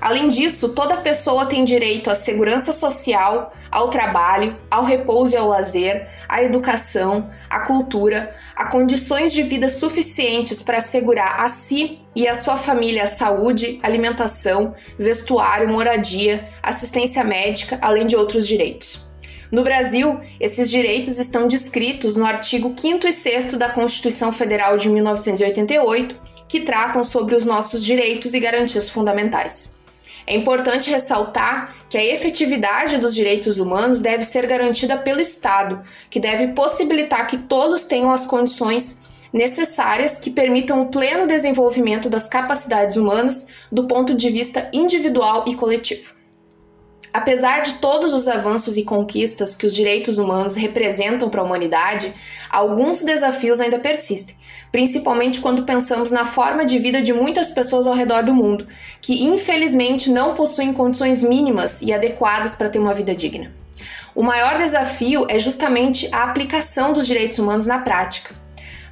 Além 0.00 0.28
disso, 0.28 0.70
toda 0.70 0.96
pessoa 0.98 1.46
tem 1.46 1.64
direito 1.64 2.10
à 2.10 2.14
segurança 2.14 2.72
social, 2.72 3.52
ao 3.70 3.90
trabalho, 3.90 4.56
ao 4.70 4.84
repouso 4.84 5.34
e 5.34 5.36
ao 5.36 5.48
lazer, 5.48 6.08
à 6.28 6.42
educação, 6.42 7.30
à 7.50 7.60
cultura, 7.60 8.34
a 8.54 8.66
condições 8.66 9.32
de 9.32 9.42
vida 9.42 9.68
suficientes 9.68 10.62
para 10.62 10.78
assegurar 10.78 11.40
a 11.40 11.48
si 11.48 11.98
e 12.14 12.28
a 12.28 12.34
sua 12.34 12.56
família 12.56 13.04
a 13.04 13.06
saúde, 13.06 13.80
alimentação, 13.82 14.74
vestuário, 14.98 15.68
moradia, 15.68 16.48
assistência 16.62 17.24
médica, 17.24 17.78
além 17.82 18.06
de 18.06 18.16
outros 18.16 18.46
direitos. 18.46 19.08
No 19.50 19.64
Brasil, 19.64 20.20
esses 20.38 20.70
direitos 20.70 21.18
estão 21.18 21.48
descritos 21.48 22.16
no 22.16 22.26
artigo 22.26 22.74
5 22.76 23.06
e 23.06 23.12
6 23.12 23.54
da 23.54 23.70
Constituição 23.70 24.30
Federal 24.30 24.76
de 24.76 24.90
1988, 24.90 26.20
que 26.46 26.60
tratam 26.60 27.02
sobre 27.02 27.34
os 27.34 27.44
nossos 27.44 27.82
direitos 27.82 28.34
e 28.34 28.40
garantias 28.40 28.90
fundamentais. 28.90 29.77
É 30.30 30.36
importante 30.36 30.90
ressaltar 30.90 31.74
que 31.88 31.96
a 31.96 32.04
efetividade 32.04 32.98
dos 32.98 33.14
direitos 33.14 33.58
humanos 33.58 34.02
deve 34.02 34.24
ser 34.24 34.46
garantida 34.46 34.94
pelo 34.98 35.22
Estado, 35.22 35.82
que 36.10 36.20
deve 36.20 36.48
possibilitar 36.48 37.26
que 37.26 37.38
todos 37.38 37.84
tenham 37.84 38.10
as 38.10 38.26
condições 38.26 39.00
necessárias 39.32 40.20
que 40.20 40.30
permitam 40.30 40.82
o 40.82 40.90
pleno 40.90 41.26
desenvolvimento 41.26 42.10
das 42.10 42.28
capacidades 42.28 42.96
humanas 42.98 43.46
do 43.72 43.86
ponto 43.86 44.14
de 44.14 44.28
vista 44.28 44.68
individual 44.70 45.44
e 45.46 45.54
coletivo. 45.54 46.12
Apesar 47.10 47.62
de 47.62 47.76
todos 47.76 48.12
os 48.12 48.28
avanços 48.28 48.76
e 48.76 48.84
conquistas 48.84 49.56
que 49.56 49.66
os 49.66 49.74
direitos 49.74 50.18
humanos 50.18 50.56
representam 50.56 51.30
para 51.30 51.40
a 51.40 51.44
humanidade, 51.44 52.12
alguns 52.50 53.00
desafios 53.00 53.62
ainda 53.62 53.78
persistem, 53.78 54.36
principalmente 54.70 55.40
quando 55.40 55.64
pensamos 55.64 56.10
na 56.10 56.24
forma 56.24 56.64
de 56.64 56.78
vida 56.78 57.00
de 57.00 57.12
muitas 57.12 57.50
pessoas 57.50 57.86
ao 57.86 57.94
redor 57.94 58.22
do 58.22 58.34
mundo, 58.34 58.66
que 59.00 59.24
infelizmente 59.24 60.10
não 60.10 60.34
possuem 60.34 60.72
condições 60.72 61.22
mínimas 61.22 61.82
e 61.82 61.92
adequadas 61.92 62.54
para 62.54 62.68
ter 62.68 62.78
uma 62.78 62.94
vida 62.94 63.14
digna. 63.14 63.52
O 64.14 64.22
maior 64.22 64.58
desafio 64.58 65.26
é 65.28 65.38
justamente 65.38 66.08
a 66.12 66.24
aplicação 66.24 66.92
dos 66.92 67.06
direitos 67.06 67.38
humanos 67.38 67.66
na 67.66 67.78
prática. 67.78 68.34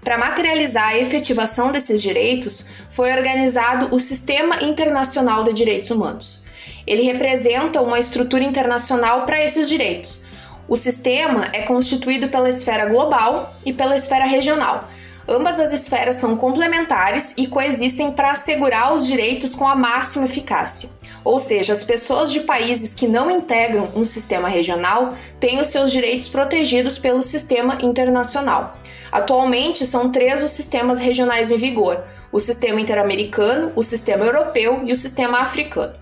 Para 0.06 0.18
materializar 0.18 0.90
a 0.90 0.98
efetivação 0.98 1.72
desses 1.72 2.00
direitos, 2.00 2.68
foi 2.88 3.12
organizado 3.12 3.92
o 3.92 3.98
Sistema 3.98 4.62
Internacional 4.62 5.42
de 5.42 5.52
Direitos 5.52 5.90
Humanos. 5.90 6.44
Ele 6.86 7.02
representa 7.02 7.82
uma 7.82 7.98
estrutura 7.98 8.44
internacional 8.44 9.26
para 9.26 9.44
esses 9.44 9.68
direitos. 9.68 10.22
O 10.68 10.76
sistema 10.76 11.48
é 11.52 11.62
constituído 11.62 12.28
pela 12.28 12.48
esfera 12.48 12.86
global 12.86 13.52
e 13.64 13.72
pela 13.72 13.96
esfera 13.96 14.26
regional, 14.26 14.88
Ambas 15.28 15.58
as 15.58 15.72
esferas 15.72 16.16
são 16.16 16.36
complementares 16.36 17.34
e 17.36 17.48
coexistem 17.48 18.12
para 18.12 18.30
assegurar 18.30 18.94
os 18.94 19.06
direitos 19.06 19.54
com 19.54 19.66
a 19.66 19.74
máxima 19.74 20.24
eficácia. 20.24 20.88
Ou 21.24 21.40
seja, 21.40 21.72
as 21.72 21.82
pessoas 21.82 22.30
de 22.30 22.40
países 22.40 22.94
que 22.94 23.08
não 23.08 23.28
integram 23.28 23.90
um 23.96 24.04
sistema 24.04 24.48
regional 24.48 25.16
têm 25.40 25.60
os 25.60 25.66
seus 25.66 25.90
direitos 25.90 26.28
protegidos 26.28 26.98
pelo 26.98 27.22
sistema 27.22 27.78
internacional. 27.82 28.76
Atualmente, 29.10 29.84
são 29.86 30.12
três 30.12 30.44
os 30.44 30.52
sistemas 30.52 31.00
regionais 31.00 31.50
em 31.50 31.56
vigor: 31.56 32.04
o 32.30 32.38
sistema 32.38 32.80
interamericano, 32.80 33.72
o 33.74 33.82
sistema 33.82 34.24
europeu 34.24 34.82
e 34.84 34.92
o 34.92 34.96
sistema 34.96 35.40
africano. 35.40 35.94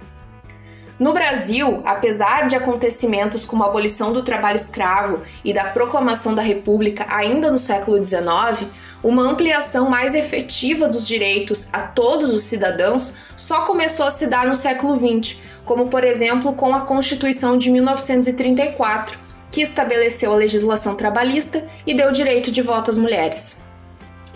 No 0.99 1.13
Brasil, 1.13 1.83
apesar 1.85 2.47
de 2.47 2.55
acontecimentos 2.55 3.45
como 3.45 3.65
a 3.65 3.67
abolição 3.67 4.13
do 4.13 4.23
trabalho 4.23 4.57
escravo 4.57 5.23
e 5.45 5.53
da 5.53 5.65
proclamação 5.65 6.37
da 6.37 6.43
República 6.43 7.05
ainda 7.09 7.51
no 7.51 7.59
século 7.59 8.03
XIX, 8.03 8.71
uma 9.03 9.23
ampliação 9.23 9.91
mais 9.91 10.15
efetiva 10.15 10.87
dos 10.87 11.07
direitos 11.07 11.69
a 11.73 11.81
todos 11.81 12.31
os 12.31 12.45
cidadãos 12.45 13.17
só 13.35 13.63
começou 13.63 14.07
a 14.07 14.11
se 14.11 14.29
dar 14.29 14.47
no 14.47 14.55
século 14.55 14.95
XX, 14.95 15.39
como 15.65 15.89
por 15.89 16.05
exemplo 16.05 16.53
com 16.53 16.73
a 16.73 16.83
Constituição 16.83 17.59
de 17.59 17.71
1934, 17.71 19.19
que 19.51 19.63
estabeleceu 19.63 20.33
a 20.33 20.37
legislação 20.37 20.95
trabalhista 20.95 21.67
e 21.85 21.93
deu 21.93 22.13
direito 22.13 22.53
de 22.53 22.63
voto 22.63 22.93
às 22.93 22.99
mulheres. 22.99 23.65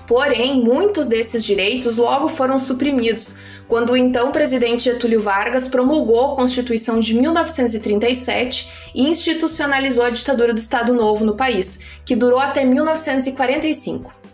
Porém, 0.09 0.61
muitos 0.63 1.07
desses 1.07 1.45
direitos 1.45 1.99
logo 1.99 2.29
foram 2.29 2.59
suprimidos 2.59 3.39
quando 3.69 3.91
o 3.91 3.97
então 3.97 4.33
presidente 4.33 4.85
Getúlio 4.85 5.21
Vargas 5.21 5.69
promulgou 5.69 6.33
a 6.33 6.37
Constituição 6.37 6.99
de 6.99 7.15
1937 7.15 8.73
e 8.95 9.07
institucionalizou 9.07 10.05
a 10.05 10.11
ditadura 10.11 10.55
do 10.55 10.59
Estado 10.59 10.95
Novo 10.95 11.25
no 11.25 11.37
país, 11.37 11.81
que 12.05 12.17
durou 12.17 12.41
até 12.41 12.65
1945 12.65 14.29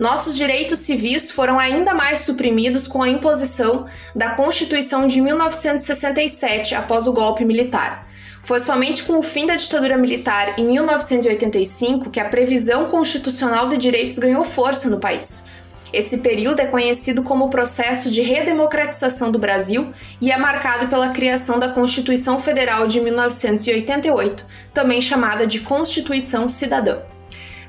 nossos 0.00 0.34
direitos 0.34 0.78
civis 0.78 1.30
foram 1.30 1.58
ainda 1.58 1.92
mais 1.92 2.20
suprimidos 2.20 2.88
com 2.88 3.02
a 3.02 3.08
imposição 3.08 3.84
da 4.16 4.30
Constituição 4.30 5.06
de 5.06 5.20
1967 5.20 6.74
após 6.74 7.06
o 7.06 7.12
golpe 7.12 7.44
militar. 7.44 8.08
Foi 8.42 8.58
somente 8.60 9.04
com 9.04 9.18
o 9.18 9.22
fim 9.22 9.44
da 9.44 9.56
ditadura 9.56 9.98
militar 9.98 10.58
em 10.58 10.64
1985 10.64 12.08
que 12.08 12.18
a 12.18 12.24
previsão 12.24 12.86
constitucional 12.86 13.68
de 13.68 13.76
direitos 13.76 14.18
ganhou 14.18 14.42
força 14.42 14.88
no 14.88 14.98
país. 14.98 15.44
Esse 15.92 16.18
período 16.18 16.60
é 16.60 16.66
conhecido 16.66 17.22
como 17.22 17.46
o 17.46 17.50
processo 17.50 18.10
de 18.10 18.22
redemocratização 18.22 19.32
do 19.32 19.38
Brasil 19.38 19.92
e 20.20 20.30
é 20.30 20.36
marcado 20.36 20.86
pela 20.86 21.08
criação 21.08 21.58
da 21.58 21.68
Constituição 21.68 22.38
Federal 22.38 22.86
de 22.86 23.00
1988, 23.00 24.46
também 24.72 25.00
chamada 25.00 25.46
de 25.46 25.60
Constituição 25.60 26.48
Cidadã. 26.48 26.98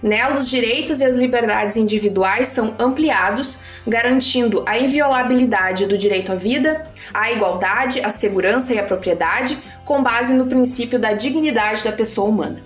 Nela, 0.03 0.37
os 0.37 0.49
direitos 0.49 0.99
e 0.99 1.05
as 1.05 1.15
liberdades 1.15 1.77
individuais 1.77 2.47
são 2.47 2.75
ampliados, 2.79 3.59
garantindo 3.87 4.63
a 4.67 4.77
inviolabilidade 4.77 5.85
do 5.85 5.97
direito 5.97 6.31
à 6.31 6.35
vida, 6.35 6.87
à 7.13 7.31
igualdade, 7.31 8.01
à 8.01 8.09
segurança 8.09 8.73
e 8.73 8.79
à 8.79 8.83
propriedade, 8.83 9.59
com 9.85 10.01
base 10.01 10.33
no 10.33 10.47
princípio 10.47 10.97
da 10.99 11.13
dignidade 11.13 11.83
da 11.83 11.91
pessoa 11.91 12.29
humana. 12.29 12.63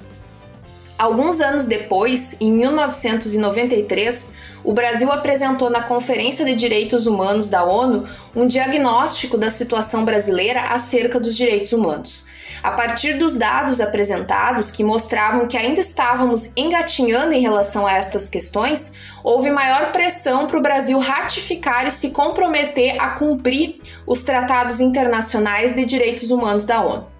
Alguns 0.97 1.41
anos 1.41 1.65
depois, 1.65 2.39
em 2.39 2.53
1993, 2.53 4.33
o 4.65 4.73
Brasil 4.73 5.11
apresentou 5.11 5.69
na 5.69 5.83
Conferência 5.83 6.43
de 6.43 6.55
Direitos 6.55 7.05
Humanos 7.05 7.47
da 7.47 7.63
ONU 7.63 8.05
um 8.35 8.47
diagnóstico 8.47 9.37
da 9.37 9.51
situação 9.51 10.03
brasileira 10.03 10.59
acerca 10.71 11.19
dos 11.19 11.37
direitos 11.37 11.71
humanos. 11.71 12.27
A 12.63 12.71
partir 12.71 13.13
dos 13.13 13.35
dados 13.35 13.79
apresentados, 13.79 14.71
que 14.71 14.83
mostravam 14.83 15.47
que 15.47 15.55
ainda 15.55 15.81
estávamos 15.81 16.51
engatinhando 16.57 17.33
em 17.33 17.41
relação 17.41 17.85
a 17.85 17.93
estas 17.93 18.27
questões, 18.27 18.93
houve 19.23 19.51
maior 19.51 19.91
pressão 19.91 20.47
para 20.47 20.57
o 20.57 20.63
Brasil 20.63 20.97
ratificar 20.97 21.85
e 21.85 21.91
se 21.91 22.09
comprometer 22.09 22.99
a 22.99 23.09
cumprir 23.09 23.79
os 24.07 24.23
tratados 24.23 24.79
internacionais 24.79 25.75
de 25.75 25.85
direitos 25.85 26.31
humanos 26.31 26.65
da 26.65 26.81
ONU. 26.81 27.14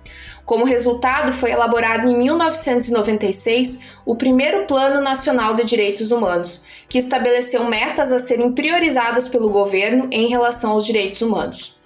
Como 0.46 0.64
resultado, 0.64 1.32
foi 1.32 1.52
elaborado 1.52 2.08
em 2.08 2.16
1996 2.16 3.80
o 4.06 4.16
primeiro 4.16 4.66
Plano 4.66 5.02
Nacional 5.02 5.56
de 5.56 5.64
Direitos 5.64 6.12
Humanos, 6.12 6.64
que 6.88 7.00
estabeleceu 7.00 7.64
metas 7.66 8.12
a 8.12 8.20
serem 8.20 8.52
priorizadas 8.52 9.28
pelo 9.28 9.50
governo 9.50 10.08
em 10.12 10.28
relação 10.28 10.72
aos 10.72 10.86
direitos 10.86 11.24
humanos. 11.24 11.80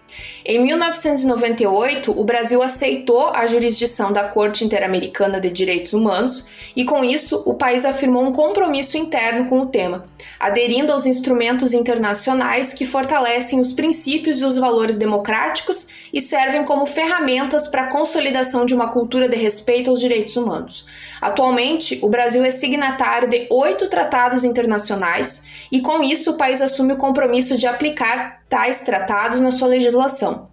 Em 0.52 0.58
1998, 0.58 2.12
o 2.20 2.24
Brasil 2.24 2.64
aceitou 2.64 3.30
a 3.36 3.46
jurisdição 3.46 4.12
da 4.12 4.24
Corte 4.24 4.66
Interamericana 4.66 5.40
de 5.40 5.52
Direitos 5.52 5.94
Humanos 5.94 6.48
e, 6.76 6.84
com 6.84 7.04
isso, 7.04 7.44
o 7.46 7.54
país 7.54 7.86
afirmou 7.86 8.24
um 8.24 8.34
compromisso 8.34 8.98
interno 8.98 9.46
com 9.46 9.60
o 9.60 9.68
tema, 9.68 10.08
aderindo 10.40 10.92
aos 10.92 11.06
instrumentos 11.06 11.72
internacionais 11.72 12.74
que 12.74 12.84
fortalecem 12.84 13.60
os 13.60 13.74
princípios 13.74 14.42
e 14.42 14.44
os 14.44 14.58
valores 14.58 14.98
democráticos 14.98 15.88
e 16.12 16.20
servem 16.20 16.64
como 16.64 16.88
ferramentas 16.88 17.68
para 17.68 17.84
a 17.84 17.92
consolidação 17.92 18.66
de 18.66 18.74
uma 18.74 18.88
cultura 18.88 19.30
de 19.30 19.36
respeito 19.36 19.92
aos 19.92 20.00
direitos 20.00 20.36
humanos. 20.36 20.88
Atualmente, 21.22 22.00
o 22.02 22.10
Brasil 22.10 22.44
é 22.44 22.52
signatário 22.52 23.30
de 23.30 23.48
oito 23.50 23.88
tratados 23.88 24.44
internacionais 24.44 25.46
e, 25.72 25.82
com 25.82 26.02
isso, 26.02 26.32
o 26.32 26.38
país 26.38 26.62
assume 26.62 26.94
o 26.94 26.98
compromisso 26.98 27.58
de 27.58 27.68
aplicar 27.68 28.42
tais 28.48 28.82
tratados 28.82 29.40
na 29.40 29.52
sua 29.52 29.68
legislação. 29.68 30.48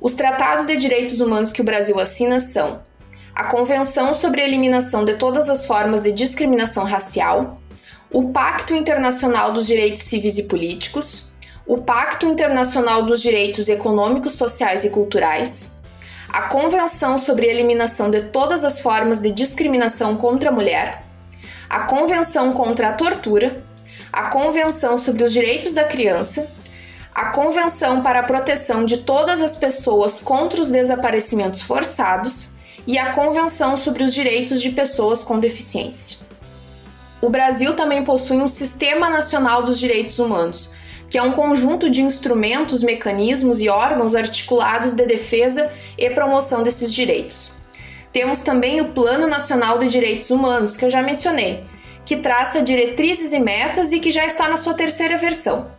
Os 0.00 0.14
tratados 0.14 0.66
de 0.66 0.76
direitos 0.76 1.20
humanos 1.20 1.52
que 1.52 1.60
o 1.60 1.64
Brasil 1.64 1.98
assina 1.98 2.40
são 2.40 2.80
a 3.34 3.44
Convenção 3.44 4.14
sobre 4.14 4.40
a 4.40 4.46
Eliminação 4.46 5.04
de 5.04 5.14
Todas 5.14 5.48
as 5.48 5.66
Formas 5.66 6.02
de 6.02 6.10
Discriminação 6.10 6.84
Racial, 6.84 7.60
o 8.10 8.30
Pacto 8.30 8.74
Internacional 8.74 9.52
dos 9.52 9.66
Direitos 9.66 10.02
Civis 10.02 10.38
e 10.38 10.44
Políticos, 10.44 11.32
o 11.66 11.78
Pacto 11.78 12.26
Internacional 12.26 13.02
dos 13.02 13.20
Direitos 13.20 13.68
Econômicos, 13.68 14.34
Sociais 14.34 14.84
e 14.84 14.90
Culturais, 14.90 15.75
a 16.36 16.48
Convenção 16.48 17.16
sobre 17.16 17.46
a 17.46 17.50
Eliminação 17.50 18.10
de 18.10 18.24
Todas 18.24 18.62
as 18.62 18.78
Formas 18.78 19.18
de 19.18 19.30
Discriminação 19.30 20.18
contra 20.18 20.50
a 20.50 20.52
Mulher, 20.52 21.02
a 21.66 21.84
Convenção 21.84 22.52
contra 22.52 22.90
a 22.90 22.92
Tortura, 22.92 23.64
a 24.12 24.24
Convenção 24.24 24.98
sobre 24.98 25.24
os 25.24 25.32
Direitos 25.32 25.72
da 25.72 25.84
Criança, 25.84 26.52
a 27.14 27.30
Convenção 27.30 28.02
para 28.02 28.20
a 28.20 28.22
Proteção 28.22 28.84
de 28.84 28.98
Todas 28.98 29.40
as 29.40 29.56
Pessoas 29.56 30.20
contra 30.20 30.60
os 30.60 30.68
Desaparecimentos 30.68 31.62
Forçados 31.62 32.56
e 32.86 32.98
a 32.98 33.14
Convenção 33.14 33.74
sobre 33.74 34.04
os 34.04 34.12
Direitos 34.12 34.60
de 34.60 34.72
Pessoas 34.72 35.24
com 35.24 35.40
Deficiência. 35.40 36.18
O 37.22 37.30
Brasil 37.30 37.74
também 37.74 38.04
possui 38.04 38.36
um 38.36 38.48
Sistema 38.48 39.08
Nacional 39.08 39.62
dos 39.62 39.78
Direitos 39.78 40.18
Humanos, 40.18 40.74
que 41.08 41.18
é 41.18 41.22
um 41.22 41.32
conjunto 41.32 41.88
de 41.88 42.02
instrumentos, 42.02 42.82
mecanismos 42.82 43.60
e 43.60 43.68
órgãos 43.68 44.14
articulados 44.14 44.94
de 44.94 45.04
defesa 45.06 45.70
e 45.96 46.10
promoção 46.10 46.62
desses 46.62 46.92
direitos. 46.92 47.54
Temos 48.12 48.40
também 48.40 48.80
o 48.80 48.92
Plano 48.92 49.26
Nacional 49.26 49.78
de 49.78 49.88
Direitos 49.88 50.30
Humanos, 50.30 50.76
que 50.76 50.84
eu 50.84 50.90
já 50.90 51.02
mencionei, 51.02 51.64
que 52.04 52.16
traça 52.16 52.62
diretrizes 52.62 53.32
e 53.32 53.38
metas 53.38 53.92
e 53.92 54.00
que 54.00 54.10
já 54.10 54.24
está 54.24 54.48
na 54.48 54.56
sua 54.56 54.74
terceira 54.74 55.18
versão. 55.18 55.70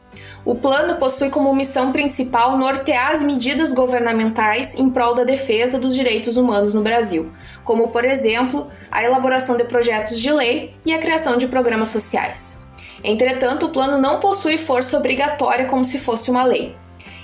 O 0.46 0.56
plano 0.56 0.96
possui 0.96 1.30
como 1.30 1.54
missão 1.54 1.92
principal 1.92 2.58
nortear 2.58 3.12
as 3.12 3.24
medidas 3.24 3.74
governamentais 3.74 4.76
em 4.76 4.90
prol 4.90 5.16
da 5.16 5.24
defesa 5.24 5.80
dos 5.80 5.96
direitos 5.96 6.38
humanos 6.38 6.74
no 6.74 6.82
Brasil, 6.82 7.32
como, 7.64 7.90
por 7.90 8.06
exemplo, 8.06 8.68
a 8.92 9.04
elaboração 9.04 9.58
de 9.58 9.64
projetos 9.64 10.20
de 10.20 10.32
lei 10.32 10.76
e 10.86 10.94
a 10.94 11.00
criação 11.00 11.38
de 11.38 11.48
programas 11.48 11.90
sociais. 11.90 12.67
Entretanto, 13.04 13.68
o 13.68 13.70
plano 13.70 13.98
não 13.98 14.20
possui 14.20 14.58
força 14.58 14.98
obrigatória 14.98 15.66
como 15.66 15.86
se 15.86 16.00
fosse 16.00 16.32
uma 16.32 16.44
lei. 16.44 16.76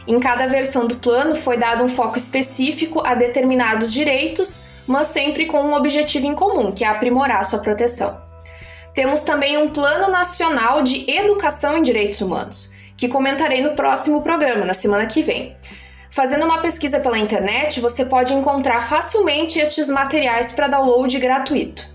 Em 0.08 0.20
cada 0.20 0.48
versão 0.48 0.86
do 0.86 0.98
plano 0.98 1.34
foi 1.34 1.58
dado 1.58 1.84
um 1.84 1.88
foco 1.88 2.18
específico 2.18 3.02
a 3.06 3.16
determinados 3.16 3.92
direitos, 3.92 4.64
mas 4.86 5.08
sempre 5.08 5.46
com 5.46 5.62
um 5.62 5.74
objetivo 5.74 6.28
em 6.28 6.36
comum, 6.36 6.72
que 6.72 6.84
é 6.84 6.88
aprimorar 6.88 7.46
sua 7.46 7.60
proteção. 7.60 8.22
Temos 8.94 9.24
também 9.24 9.58
um 9.58 9.70
Plano 9.70 10.12
Nacional 10.12 10.84
de 10.84 11.10
Educação 11.10 11.78
em 11.78 11.82
Direitos 11.82 12.22
Humanos, 12.22 12.74
que 12.96 13.08
comentarei 13.08 13.62
no 13.62 13.76
próximo 13.76 14.22
programa, 14.22 14.66
na 14.66 14.74
semana 14.74 15.08
que 15.08 15.22
vem. 15.22 15.56
Fazendo 16.12 16.46
uma 16.46 16.60
pesquisa 16.60 17.00
pela 17.00 17.18
internet, 17.18 17.80
você 17.80 18.06
pode 18.06 18.36
encontrar 18.36 18.82
facilmente 18.82 19.58
estes 19.58 19.90
materiais 19.90 20.52
para 20.52 20.68
download 20.68 21.18
gratuito. 21.18 21.93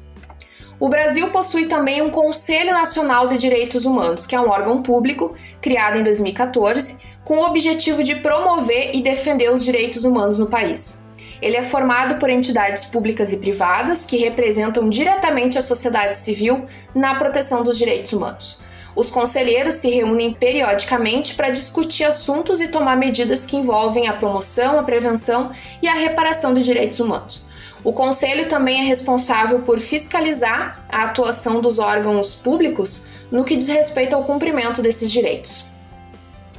O 0.81 0.89
Brasil 0.89 1.31
possui 1.31 1.67
também 1.67 2.01
um 2.01 2.11
Conselho 2.11 2.73
Nacional 2.73 3.27
de 3.27 3.37
Direitos 3.37 3.85
Humanos, 3.85 4.27
que 4.27 4.37
é 4.37 4.41
um 4.41 4.49
órgão 4.49 4.81
público 4.81 5.35
criado 5.61 5.99
em 5.99 6.05
2014 6.05 7.03
com 7.25 7.39
o 7.39 7.45
objetivo 7.45 8.03
de 8.05 8.15
promover 8.15 8.95
e 8.95 9.03
defender 9.03 9.53
os 9.53 9.65
direitos 9.65 10.05
humanos 10.05 10.39
no 10.39 10.47
país. 10.47 11.05
Ele 11.43 11.57
é 11.57 11.63
formado 11.65 12.17
por 12.21 12.31
entidades 12.31 12.85
públicas 12.85 13.33
e 13.33 13.39
privadas 13.39 14.05
que 14.05 14.17
representam 14.17 14.89
diretamente 14.89 15.59
a 15.59 15.63
sociedade 15.63 16.17
civil 16.17 16.67
na 16.95 17.17
proteção 17.17 17.65
dos 17.65 17.77
direitos 17.77 18.13
humanos. 18.13 18.63
Os 18.95 19.11
conselheiros 19.11 19.75
se 19.75 19.91
reúnem 19.91 20.33
periodicamente 20.33 21.35
para 21.35 21.51
discutir 21.51 22.05
assuntos 22.05 22.61
e 22.61 22.69
tomar 22.69 22.97
medidas 22.97 23.47
que 23.47 23.57
envolvem 23.57 24.09
a 24.09 24.13
promoção, 24.13 24.79
a 24.79 24.83
prevenção 24.85 25.51
e 25.83 25.89
a 25.89 25.95
reparação 25.95 26.55
de 26.55 26.63
direitos 26.63 27.01
humanos. 27.01 27.48
O 27.89 27.93
conselho 27.95 28.51
também 28.51 28.83
é 28.83 28.85
responsável 28.85 29.61
por 29.61 29.79
fiscalizar 29.79 30.79
a 30.91 31.05
atuação 31.05 31.63
dos 31.63 31.79
órgãos 31.79 32.35
públicos 32.35 33.07
no 33.31 33.45
que 33.45 33.57
diz 33.57 33.69
respeito 33.69 34.15
ao 34.15 34.25
cumprimento 34.25 34.83
desses 34.83 35.11
direitos. 35.11 35.71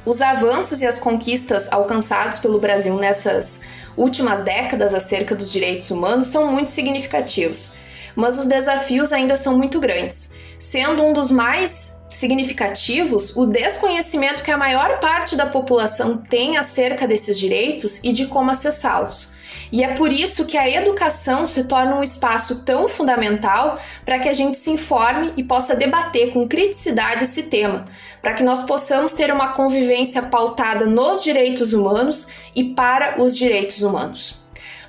Os 0.04 0.20
avanços 0.20 0.82
e 0.82 0.86
as 0.88 0.98
conquistas 0.98 1.72
alcançados 1.72 2.40
pelo 2.40 2.58
Brasil 2.58 2.96
nessas 2.96 3.60
últimas 3.96 4.40
décadas 4.40 4.92
acerca 4.92 5.36
dos 5.36 5.52
direitos 5.52 5.92
humanos 5.92 6.26
são 6.26 6.50
muito 6.50 6.72
significativos, 6.72 7.74
mas 8.16 8.36
os 8.36 8.46
desafios 8.46 9.12
ainda 9.12 9.36
são 9.36 9.56
muito 9.56 9.78
grandes, 9.78 10.32
sendo 10.58 11.04
um 11.04 11.12
dos 11.12 11.30
mais 11.30 12.02
significativos 12.08 13.36
o 13.36 13.46
desconhecimento 13.46 14.42
que 14.42 14.50
a 14.50 14.58
maior 14.58 14.98
parte 14.98 15.36
da 15.36 15.46
população 15.46 16.16
tem 16.16 16.56
acerca 16.56 17.06
desses 17.06 17.38
direitos 17.38 18.00
e 18.02 18.10
de 18.10 18.26
como 18.26 18.50
acessá-los. 18.50 19.38
E 19.72 19.84
é 19.84 19.94
por 19.94 20.12
isso 20.12 20.46
que 20.46 20.58
a 20.58 20.68
educação 20.68 21.46
se 21.46 21.64
torna 21.64 21.96
um 21.96 22.02
espaço 22.02 22.64
tão 22.64 22.88
fundamental 22.88 23.78
para 24.04 24.18
que 24.18 24.28
a 24.28 24.32
gente 24.32 24.58
se 24.58 24.70
informe 24.70 25.32
e 25.36 25.44
possa 25.44 25.76
debater 25.76 26.32
com 26.32 26.48
criticidade 26.48 27.24
esse 27.24 27.44
tema, 27.44 27.86
para 28.20 28.34
que 28.34 28.42
nós 28.42 28.64
possamos 28.64 29.12
ter 29.12 29.32
uma 29.32 29.52
convivência 29.52 30.22
pautada 30.22 30.86
nos 30.86 31.22
direitos 31.22 31.72
humanos 31.72 32.28
e 32.54 32.64
para 32.64 33.22
os 33.22 33.36
direitos 33.36 33.82
humanos. 33.82 34.40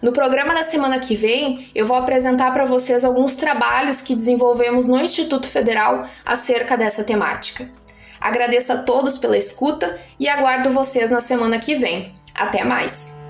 No 0.01 0.11
programa 0.11 0.55
da 0.55 0.63
semana 0.63 0.97
que 0.97 1.13
vem, 1.13 1.69
eu 1.75 1.85
vou 1.85 1.95
apresentar 1.95 2.51
para 2.51 2.65
vocês 2.65 3.05
alguns 3.05 3.35
trabalhos 3.35 4.01
que 4.01 4.15
desenvolvemos 4.15 4.87
no 4.87 4.99
Instituto 4.99 5.47
Federal 5.47 6.07
acerca 6.25 6.75
dessa 6.75 7.03
temática. 7.03 7.69
Agradeço 8.19 8.73
a 8.73 8.77
todos 8.77 9.19
pela 9.19 9.37
escuta 9.37 9.99
e 10.19 10.27
aguardo 10.27 10.71
vocês 10.71 11.11
na 11.11 11.21
semana 11.21 11.59
que 11.59 11.75
vem. 11.75 12.13
Até 12.33 12.63
mais! 12.63 13.20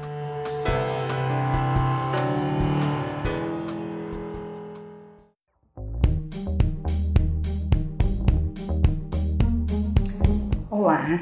Olá, 10.84 11.22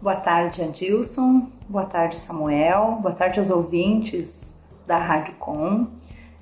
boa 0.00 0.14
tarde 0.14 0.62
Adilson, 0.62 1.48
boa 1.68 1.86
tarde 1.86 2.16
Samuel, 2.16 3.00
boa 3.02 3.12
tarde 3.12 3.40
aos 3.40 3.50
ouvintes 3.50 4.56
da 4.86 4.96
Rádio 4.96 5.34
Com. 5.40 5.88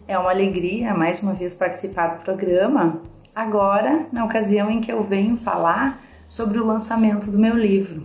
É 0.06 0.18
uma 0.18 0.28
alegria 0.28 0.92
mais 0.92 1.22
uma 1.22 1.32
vez 1.32 1.54
participar 1.54 2.08
do 2.08 2.22
programa, 2.22 3.00
agora 3.34 4.08
na 4.12 4.26
ocasião 4.26 4.70
em 4.70 4.82
que 4.82 4.92
eu 4.92 5.02
venho 5.02 5.38
falar 5.38 6.02
sobre 6.28 6.58
o 6.58 6.66
lançamento 6.66 7.30
do 7.30 7.38
meu 7.38 7.56
livro. 7.56 8.02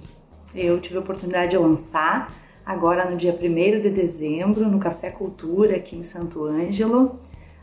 Eu 0.55 0.79
tive 0.79 0.95
a 0.95 1.01
oportunidade 1.01 1.51
de 1.51 1.57
lançar 1.57 2.31
agora 2.65 3.11
no 3.11 3.17
dia 3.17 3.37
1 3.37 3.81
de 3.81 3.89
dezembro 3.89 4.69
no 4.69 4.79
Café 4.79 5.09
Cultura 5.09 5.75
aqui 5.75 5.97
em 5.97 6.03
Santo 6.03 6.45
Ângelo 6.45 7.19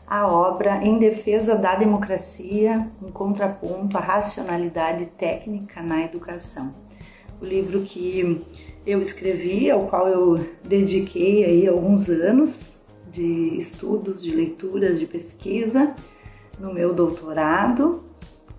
a 0.07 0.27
obra 0.27 0.83
Em 0.83 0.99
Defesa 0.99 1.55
da 1.55 1.75
Democracia, 1.75 2.87
um 3.01 3.11
contraponto 3.11 3.97
à 3.97 4.01
racionalidade 4.01 5.07
técnica 5.17 5.81
na 5.81 6.03
educação. 6.03 6.73
O 7.41 7.45
livro 7.45 7.81
que 7.81 8.41
eu 8.85 9.01
escrevi, 9.01 9.69
ao 9.69 9.87
qual 9.87 10.07
eu 10.07 10.39
dediquei 10.63 11.43
aí 11.43 11.67
alguns 11.67 12.09
anos 12.09 12.75
de 13.11 13.57
estudos, 13.57 14.21
de 14.23 14.35
leituras, 14.35 14.99
de 14.99 15.07
pesquisa 15.07 15.95
no 16.59 16.73
meu 16.73 16.93
doutorado 16.93 18.03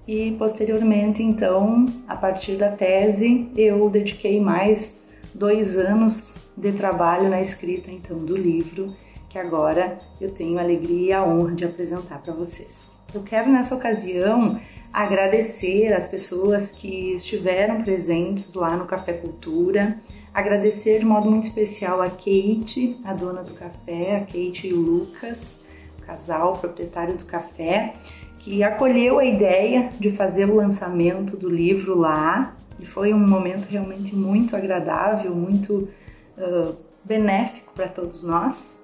e 0.06 0.32
posteriormente, 0.32 1.22
então, 1.22 1.86
a 2.06 2.16
partir 2.16 2.56
da 2.56 2.70
tese, 2.70 3.50
eu 3.56 3.88
dediquei 3.88 4.40
mais 4.40 5.04
dois 5.34 5.76
anos 5.76 6.36
de 6.56 6.72
trabalho 6.72 7.28
na 7.28 7.40
escrita 7.40 7.90
então 7.90 8.18
do 8.18 8.36
livro 8.36 8.94
que 9.36 9.38
agora 9.38 9.98
eu 10.18 10.30
tenho 10.30 10.58
a 10.58 10.62
alegria 10.62 11.08
e 11.08 11.12
a 11.12 11.22
honra 11.22 11.54
de 11.54 11.64
apresentar 11.66 12.22
para 12.22 12.32
vocês. 12.32 12.98
Eu 13.14 13.22
quero 13.22 13.52
nessa 13.52 13.74
ocasião 13.74 14.58
agradecer 14.90 15.92
as 15.92 16.06
pessoas 16.06 16.70
que 16.70 17.14
estiveram 17.14 17.82
presentes 17.82 18.54
lá 18.54 18.74
no 18.74 18.86
Café 18.86 19.12
Cultura, 19.12 20.00
agradecer 20.32 21.00
de 21.00 21.04
modo 21.04 21.30
muito 21.30 21.48
especial 21.48 22.00
a 22.00 22.08
Kate, 22.08 22.98
a 23.04 23.12
dona 23.12 23.42
do 23.42 23.52
café, 23.52 24.16
a 24.16 24.20
Kate 24.20 24.68
e 24.68 24.72
o 24.72 24.80
Lucas, 24.80 25.60
o 26.00 26.06
casal 26.06 26.56
proprietário 26.56 27.14
do 27.14 27.26
café, 27.26 27.92
que 28.38 28.62
acolheu 28.62 29.18
a 29.18 29.24
ideia 29.26 29.90
de 30.00 30.10
fazer 30.10 30.48
o 30.48 30.54
lançamento 30.54 31.36
do 31.36 31.50
livro 31.50 31.98
lá 31.98 32.56
e 32.80 32.86
foi 32.86 33.12
um 33.12 33.28
momento 33.28 33.66
realmente 33.66 34.16
muito 34.16 34.56
agradável, 34.56 35.34
muito 35.34 35.90
uh, 36.38 36.74
benéfico 37.04 37.72
para 37.74 37.86
todos 37.86 38.24
nós. 38.24 38.82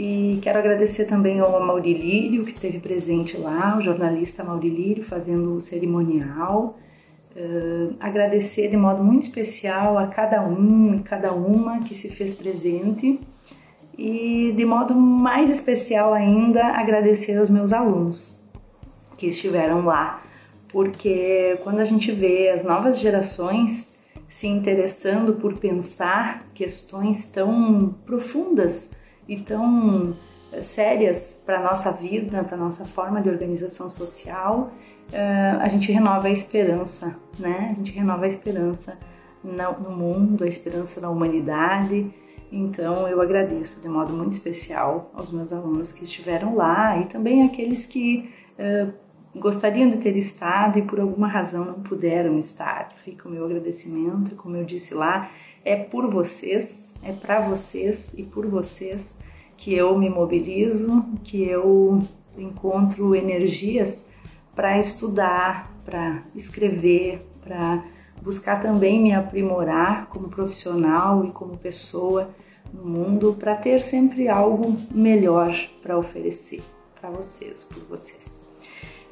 E 0.00 0.38
quero 0.42 0.60
agradecer 0.60 1.06
também 1.06 1.40
ao 1.40 1.60
Maurilírio, 1.60 2.44
que 2.44 2.52
esteve 2.52 2.78
presente 2.78 3.36
lá, 3.36 3.76
o 3.76 3.80
jornalista 3.80 4.44
Maurilírio, 4.44 5.02
fazendo 5.02 5.56
o 5.56 5.60
cerimonial. 5.60 6.78
Uh, 7.34 7.96
agradecer 7.98 8.68
de 8.68 8.76
modo 8.76 9.02
muito 9.02 9.24
especial 9.24 9.98
a 9.98 10.06
cada 10.06 10.40
um 10.46 10.94
e 10.94 11.00
cada 11.00 11.32
uma 11.32 11.80
que 11.80 11.96
se 11.96 12.10
fez 12.10 12.32
presente. 12.32 13.18
E 13.98 14.54
de 14.56 14.64
modo 14.64 14.94
mais 14.94 15.50
especial 15.50 16.14
ainda, 16.14 16.62
agradecer 16.64 17.36
aos 17.36 17.50
meus 17.50 17.72
alunos 17.72 18.40
que 19.16 19.26
estiveram 19.26 19.84
lá. 19.84 20.22
Porque 20.68 21.58
quando 21.64 21.80
a 21.80 21.84
gente 21.84 22.12
vê 22.12 22.50
as 22.50 22.64
novas 22.64 23.00
gerações 23.00 23.96
se 24.28 24.46
interessando 24.46 25.32
por 25.32 25.54
pensar 25.54 26.46
questões 26.54 27.28
tão 27.32 27.96
profundas 28.06 28.92
e 29.28 29.36
tão 29.38 30.16
sérias 30.60 31.42
para 31.44 31.58
a 31.58 31.62
nossa 31.62 31.92
vida, 31.92 32.42
para 32.42 32.56
a 32.56 32.60
nossa 32.60 32.86
forma 32.86 33.20
de 33.20 33.28
organização 33.28 33.90
social, 33.90 34.72
eh, 35.12 35.56
a 35.60 35.68
gente 35.68 35.92
renova 35.92 36.28
a 36.28 36.30
esperança, 36.30 37.16
né? 37.38 37.70
A 37.72 37.74
gente 37.74 37.92
renova 37.92 38.24
a 38.24 38.28
esperança 38.28 38.98
no 39.44 39.90
mundo, 39.90 40.44
a 40.44 40.46
esperança 40.48 41.00
na 41.00 41.10
humanidade. 41.10 42.10
Então 42.50 43.06
eu 43.08 43.20
agradeço 43.20 43.82
de 43.82 43.88
modo 43.88 44.12
muito 44.12 44.32
especial 44.32 45.10
aos 45.14 45.30
meus 45.30 45.52
alunos 45.52 45.92
que 45.92 46.04
estiveram 46.04 46.54
lá 46.54 46.98
e 46.98 47.04
também 47.06 47.42
aqueles 47.42 47.86
que 47.86 48.32
uh, 48.58 48.92
gostariam 49.38 49.88
de 49.90 49.98
ter 49.98 50.16
estado 50.16 50.78
e 50.78 50.82
por 50.82 50.98
alguma 50.98 51.28
razão 51.28 51.64
não 51.64 51.80
puderam 51.82 52.38
estar. 52.38 52.92
Fica 53.04 53.28
o 53.28 53.30
meu 53.30 53.44
agradecimento, 53.44 54.34
como 54.34 54.56
eu 54.56 54.64
disse 54.64 54.94
lá, 54.94 55.30
é 55.64 55.76
por 55.76 56.10
vocês, 56.10 56.94
é 57.02 57.12
para 57.12 57.40
vocês 57.40 58.14
e 58.16 58.22
por 58.22 58.46
vocês 58.46 59.18
que 59.56 59.74
eu 59.74 59.98
me 59.98 60.08
mobilizo, 60.08 61.04
que 61.24 61.42
eu 61.42 62.00
encontro 62.36 63.14
energias 63.14 64.08
para 64.54 64.78
estudar, 64.78 65.72
para 65.84 66.22
escrever, 66.34 67.20
para 67.42 67.84
buscar 68.22 68.60
também 68.60 69.00
me 69.00 69.14
aprimorar 69.14 70.06
como 70.06 70.28
profissional 70.28 71.24
e 71.24 71.30
como 71.30 71.56
pessoa 71.56 72.30
no 72.72 72.84
mundo, 72.84 73.34
para 73.38 73.56
ter 73.56 73.82
sempre 73.82 74.28
algo 74.28 74.76
melhor 74.90 75.54
para 75.82 75.98
oferecer 75.98 76.62
para 77.00 77.10
vocês, 77.10 77.64
por 77.64 77.82
vocês. 77.84 78.46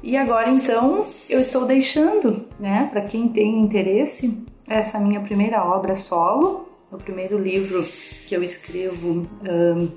E 0.02 0.16
agora 0.16 0.50
então 0.50 1.06
eu 1.28 1.40
estou 1.40 1.64
deixando, 1.64 2.46
né, 2.60 2.88
para 2.90 3.02
quem 3.02 3.28
tem 3.28 3.60
interesse, 3.60 4.44
essa 4.68 4.98
minha 4.98 5.20
primeira 5.20 5.64
obra 5.64 5.94
solo, 5.94 6.68
o 6.90 6.96
primeiro 6.96 7.38
livro 7.38 7.82
que 8.26 8.34
eu 8.34 8.42
escrevo 8.42 9.26
um, 9.42 9.88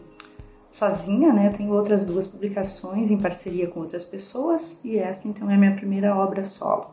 sozinha, 0.72 1.34
né? 1.34 1.48
Eu 1.48 1.54
tenho 1.58 1.74
outras 1.74 2.06
duas 2.06 2.28
publicações 2.28 3.12
em 3.12 3.18
parceria 3.18 3.68
com 3.68 3.80
outras 3.80 4.06
pessoas 4.06 4.80
e 4.84 4.98
essa 4.98 5.28
então 5.28 5.50
é 5.50 5.56
a 5.56 5.58
minha 5.58 5.76
primeira 5.76 6.16
obra 6.16 6.44
solo. 6.44 6.92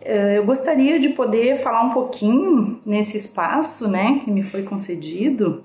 Uh, 0.00 0.34
eu 0.34 0.44
gostaria 0.44 0.98
de 0.98 1.10
poder 1.10 1.58
falar 1.58 1.82
um 1.82 1.90
pouquinho 1.90 2.80
nesse 2.84 3.16
espaço, 3.16 3.88
né, 3.88 4.20
que 4.24 4.30
me 4.30 4.42
foi 4.42 4.64
concedido, 4.64 5.62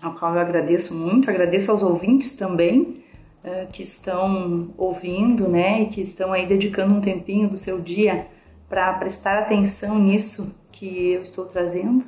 ao 0.00 0.14
qual 0.14 0.34
eu 0.34 0.40
agradeço 0.40 0.94
muito, 0.94 1.28
agradeço 1.28 1.70
aos 1.70 1.82
ouvintes 1.82 2.36
também 2.36 3.04
uh, 3.44 3.70
que 3.70 3.82
estão 3.82 4.70
ouvindo, 4.78 5.46
né, 5.46 5.82
e 5.82 5.86
que 5.86 6.00
estão 6.00 6.32
aí 6.32 6.46
dedicando 6.46 6.94
um 6.94 7.02
tempinho 7.02 7.50
do 7.50 7.58
seu 7.58 7.78
dia 7.78 8.26
para 8.68 8.92
prestar 8.94 9.38
atenção 9.38 9.98
nisso 9.98 10.54
que 10.72 11.12
eu 11.12 11.22
estou 11.22 11.44
trazendo. 11.44 12.04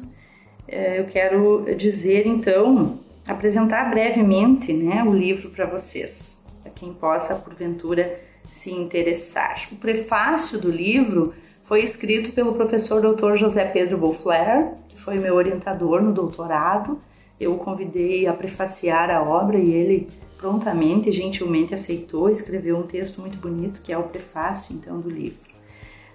É, 0.66 1.00
eu 1.00 1.06
quero 1.06 1.66
dizer 1.76 2.26
então, 2.26 2.98
apresentar 3.26 3.90
brevemente 3.90 4.72
né, 4.72 5.02
o 5.02 5.10
livro 5.10 5.50
para 5.50 5.66
vocês, 5.66 6.44
para 6.62 6.70
quem 6.72 6.92
possa 6.92 7.34
porventura 7.34 8.20
se 8.50 8.70
interessar. 8.70 9.68
O 9.72 9.76
prefácio 9.76 10.58
do 10.58 10.70
livro 10.70 11.34
foi 11.62 11.82
escrito 11.82 12.32
pelo 12.32 12.54
professor 12.54 13.00
Dr. 13.00 13.36
José 13.36 13.64
Pedro 13.64 13.98
Beauflair, 13.98 14.72
que 14.88 14.98
foi 14.98 15.18
meu 15.18 15.34
orientador 15.34 16.02
no 16.02 16.12
doutorado. 16.12 16.98
Eu 17.38 17.54
o 17.54 17.58
convidei 17.58 18.26
a 18.26 18.32
prefaciar 18.32 19.10
a 19.10 19.22
obra 19.22 19.58
e 19.58 19.70
ele 19.70 20.08
prontamente 20.38 21.08
e 21.08 21.12
gentilmente 21.12 21.74
aceitou, 21.74 22.30
escreveu 22.30 22.76
um 22.76 22.84
texto 22.84 23.20
muito 23.20 23.38
bonito 23.38 23.82
que 23.82 23.92
é 23.92 23.98
o 23.98 24.04
prefácio 24.04 24.74
então 24.74 25.00
do 25.00 25.10
livro. 25.10 25.57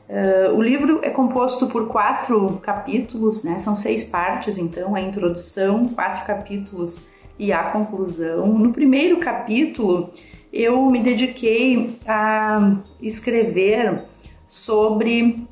Uh, 0.09 0.53
o 0.55 0.61
livro 0.61 0.99
é 1.01 1.09
composto 1.09 1.67
por 1.67 1.87
quatro 1.87 2.59
capítulos, 2.61 3.43
né? 3.43 3.57
são 3.59 3.75
seis 3.75 4.03
partes, 4.03 4.57
então, 4.57 4.95
a 4.95 5.01
introdução, 5.01 5.85
quatro 5.85 6.25
capítulos 6.25 7.07
e 7.39 7.53
a 7.53 7.63
conclusão. 7.71 8.47
No 8.47 8.73
primeiro 8.73 9.17
capítulo, 9.17 10.11
eu 10.51 10.85
me 10.89 11.01
dediquei 11.01 11.97
a 12.05 12.77
escrever 13.01 14.03
sobre 14.47 15.47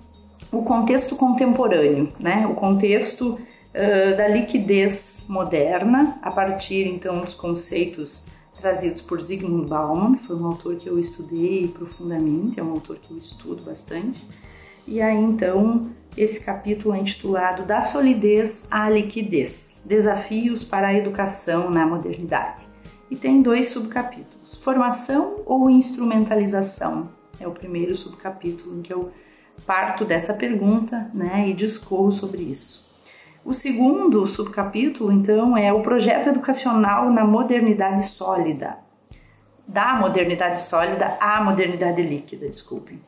o 0.51 0.61
contexto 0.63 1.15
contemporâneo, 1.15 2.09
né? 2.19 2.45
o 2.45 2.53
contexto 2.53 3.39
uh, 3.39 4.17
da 4.17 4.27
liquidez 4.27 5.25
moderna, 5.29 6.19
a 6.21 6.29
partir 6.29 6.87
então 6.87 7.19
dos 7.19 7.35
conceitos 7.35 8.27
trazidos 8.61 9.01
por 9.01 9.19
Zygmunt 9.19 9.67
Bauman, 9.67 10.17
foi 10.17 10.35
um 10.35 10.45
autor 10.45 10.75
que 10.75 10.87
eu 10.87 10.99
estudei 10.99 11.67
profundamente, 11.67 12.59
é 12.59 12.63
um 12.63 12.71
autor 12.71 12.97
que 12.99 13.11
eu 13.11 13.17
estudo 13.17 13.63
bastante. 13.63 14.23
E 14.87 15.01
aí 15.01 15.17
então 15.17 15.89
esse 16.15 16.43
capítulo 16.43 16.93
é 16.93 16.99
intitulado 16.99 17.63
Da 17.63 17.81
solidez 17.81 18.67
à 18.69 18.89
liquidez: 18.89 19.81
Desafios 19.85 20.63
para 20.63 20.89
a 20.89 20.93
educação 20.93 21.69
na 21.69 21.85
modernidade. 21.85 22.65
E 23.09 23.15
tem 23.15 23.41
dois 23.41 23.69
subcapítulos: 23.69 24.61
Formação 24.61 25.41
ou 25.45 25.69
instrumentalização? 25.69 27.09
É 27.39 27.47
o 27.47 27.51
primeiro 27.51 27.95
subcapítulo 27.95 28.77
em 28.77 28.81
que 28.81 28.93
eu 28.93 29.11
parto 29.65 30.05
dessa 30.05 30.33
pergunta, 30.33 31.09
né, 31.13 31.47
e 31.49 31.53
discorro 31.53 32.11
sobre 32.11 32.43
isso. 32.43 32.90
O 33.43 33.53
segundo 33.53 34.27
subcapítulo, 34.27 35.11
então, 35.11 35.57
é 35.57 35.73
o 35.73 35.81
projeto 35.81 36.29
educacional 36.29 37.11
na 37.11 37.25
modernidade 37.25 38.05
sólida. 38.07 38.77
Da 39.67 39.95
modernidade 39.95 40.61
sólida 40.61 41.17
à 41.19 41.41
modernidade 41.43 42.01
líquida, 42.01 42.47
desculpe. 42.47 42.99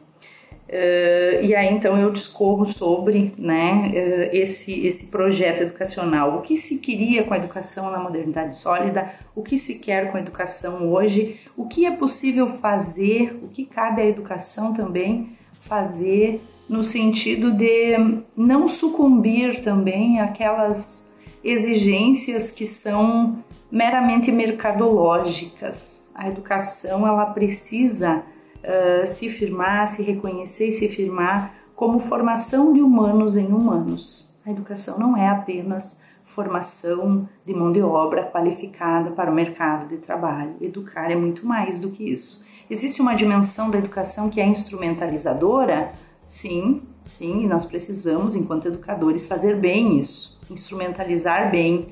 Uh, 0.73 1.43
e 1.43 1.53
aí 1.53 1.71
então 1.71 1.99
eu 1.99 2.09
discorro 2.09 2.65
sobre 2.65 3.33
né, 3.37 3.91
uh, 3.93 4.35
esse, 4.35 4.87
esse 4.87 5.11
projeto 5.11 5.61
educacional, 5.61 6.37
o 6.37 6.41
que 6.41 6.57
se 6.57 6.79
queria 6.79 7.23
com 7.25 7.33
a 7.33 7.37
educação 7.37 7.91
na 7.91 7.99
modernidade 7.99 8.55
sólida, 8.55 9.11
o 9.35 9.43
que 9.43 9.55
se 9.55 9.77
quer 9.79 10.09
com 10.09 10.17
a 10.17 10.21
educação 10.21 10.89
hoje, 10.91 11.39
o 11.55 11.67
que 11.67 11.85
é 11.85 11.91
possível 11.91 12.47
fazer, 12.47 13.37
o 13.43 13.49
que 13.49 13.65
cabe 13.65 14.01
à 14.01 14.05
educação 14.05 14.73
também 14.73 15.37
fazer 15.61 16.41
no 16.67 16.83
sentido 16.83 17.51
de 17.51 18.21
não 18.35 18.67
sucumbir 18.67 19.61
também 19.61 20.19
àquelas 20.19 21.11
exigências 21.43 22.51
que 22.51 22.65
são 22.65 23.43
meramente 23.71 24.31
mercadológicas. 24.31 26.11
A 26.15 26.27
educação 26.27 27.07
ela 27.07 27.25
precisa 27.25 28.23
uh, 28.59 29.07
se 29.07 29.29
firmar, 29.29 29.87
se 29.87 30.03
reconhecer 30.03 30.69
e 30.69 30.71
se 30.71 30.87
firmar 30.87 31.53
como 31.75 31.99
formação 31.99 32.71
de 32.71 32.81
humanos 32.81 33.35
em 33.35 33.47
humanos. 33.47 34.37
A 34.45 34.51
educação 34.51 34.99
não 34.99 35.17
é 35.17 35.27
apenas 35.27 36.01
formação 36.23 37.27
de 37.45 37.53
mão 37.53 37.71
de 37.71 37.81
obra 37.81 38.25
qualificada 38.25 39.11
para 39.11 39.31
o 39.31 39.33
mercado 39.33 39.87
de 39.87 39.97
trabalho. 39.97 40.55
Educar 40.61 41.11
é 41.11 41.15
muito 41.15 41.45
mais 41.45 41.79
do 41.79 41.89
que 41.89 42.11
isso. 42.11 42.45
Existe 42.69 43.01
uma 43.01 43.15
dimensão 43.15 43.69
da 43.69 43.77
educação 43.77 44.29
que 44.29 44.39
é 44.39 44.45
instrumentalizadora, 44.45 45.91
Sim, 46.25 46.81
sim, 47.03 47.43
e 47.43 47.47
nós 47.47 47.65
precisamos, 47.65 48.35
enquanto 48.35 48.67
educadores, 48.67 49.27
fazer 49.27 49.57
bem 49.57 49.99
isso, 49.99 50.41
instrumentalizar 50.49 51.51
bem 51.51 51.89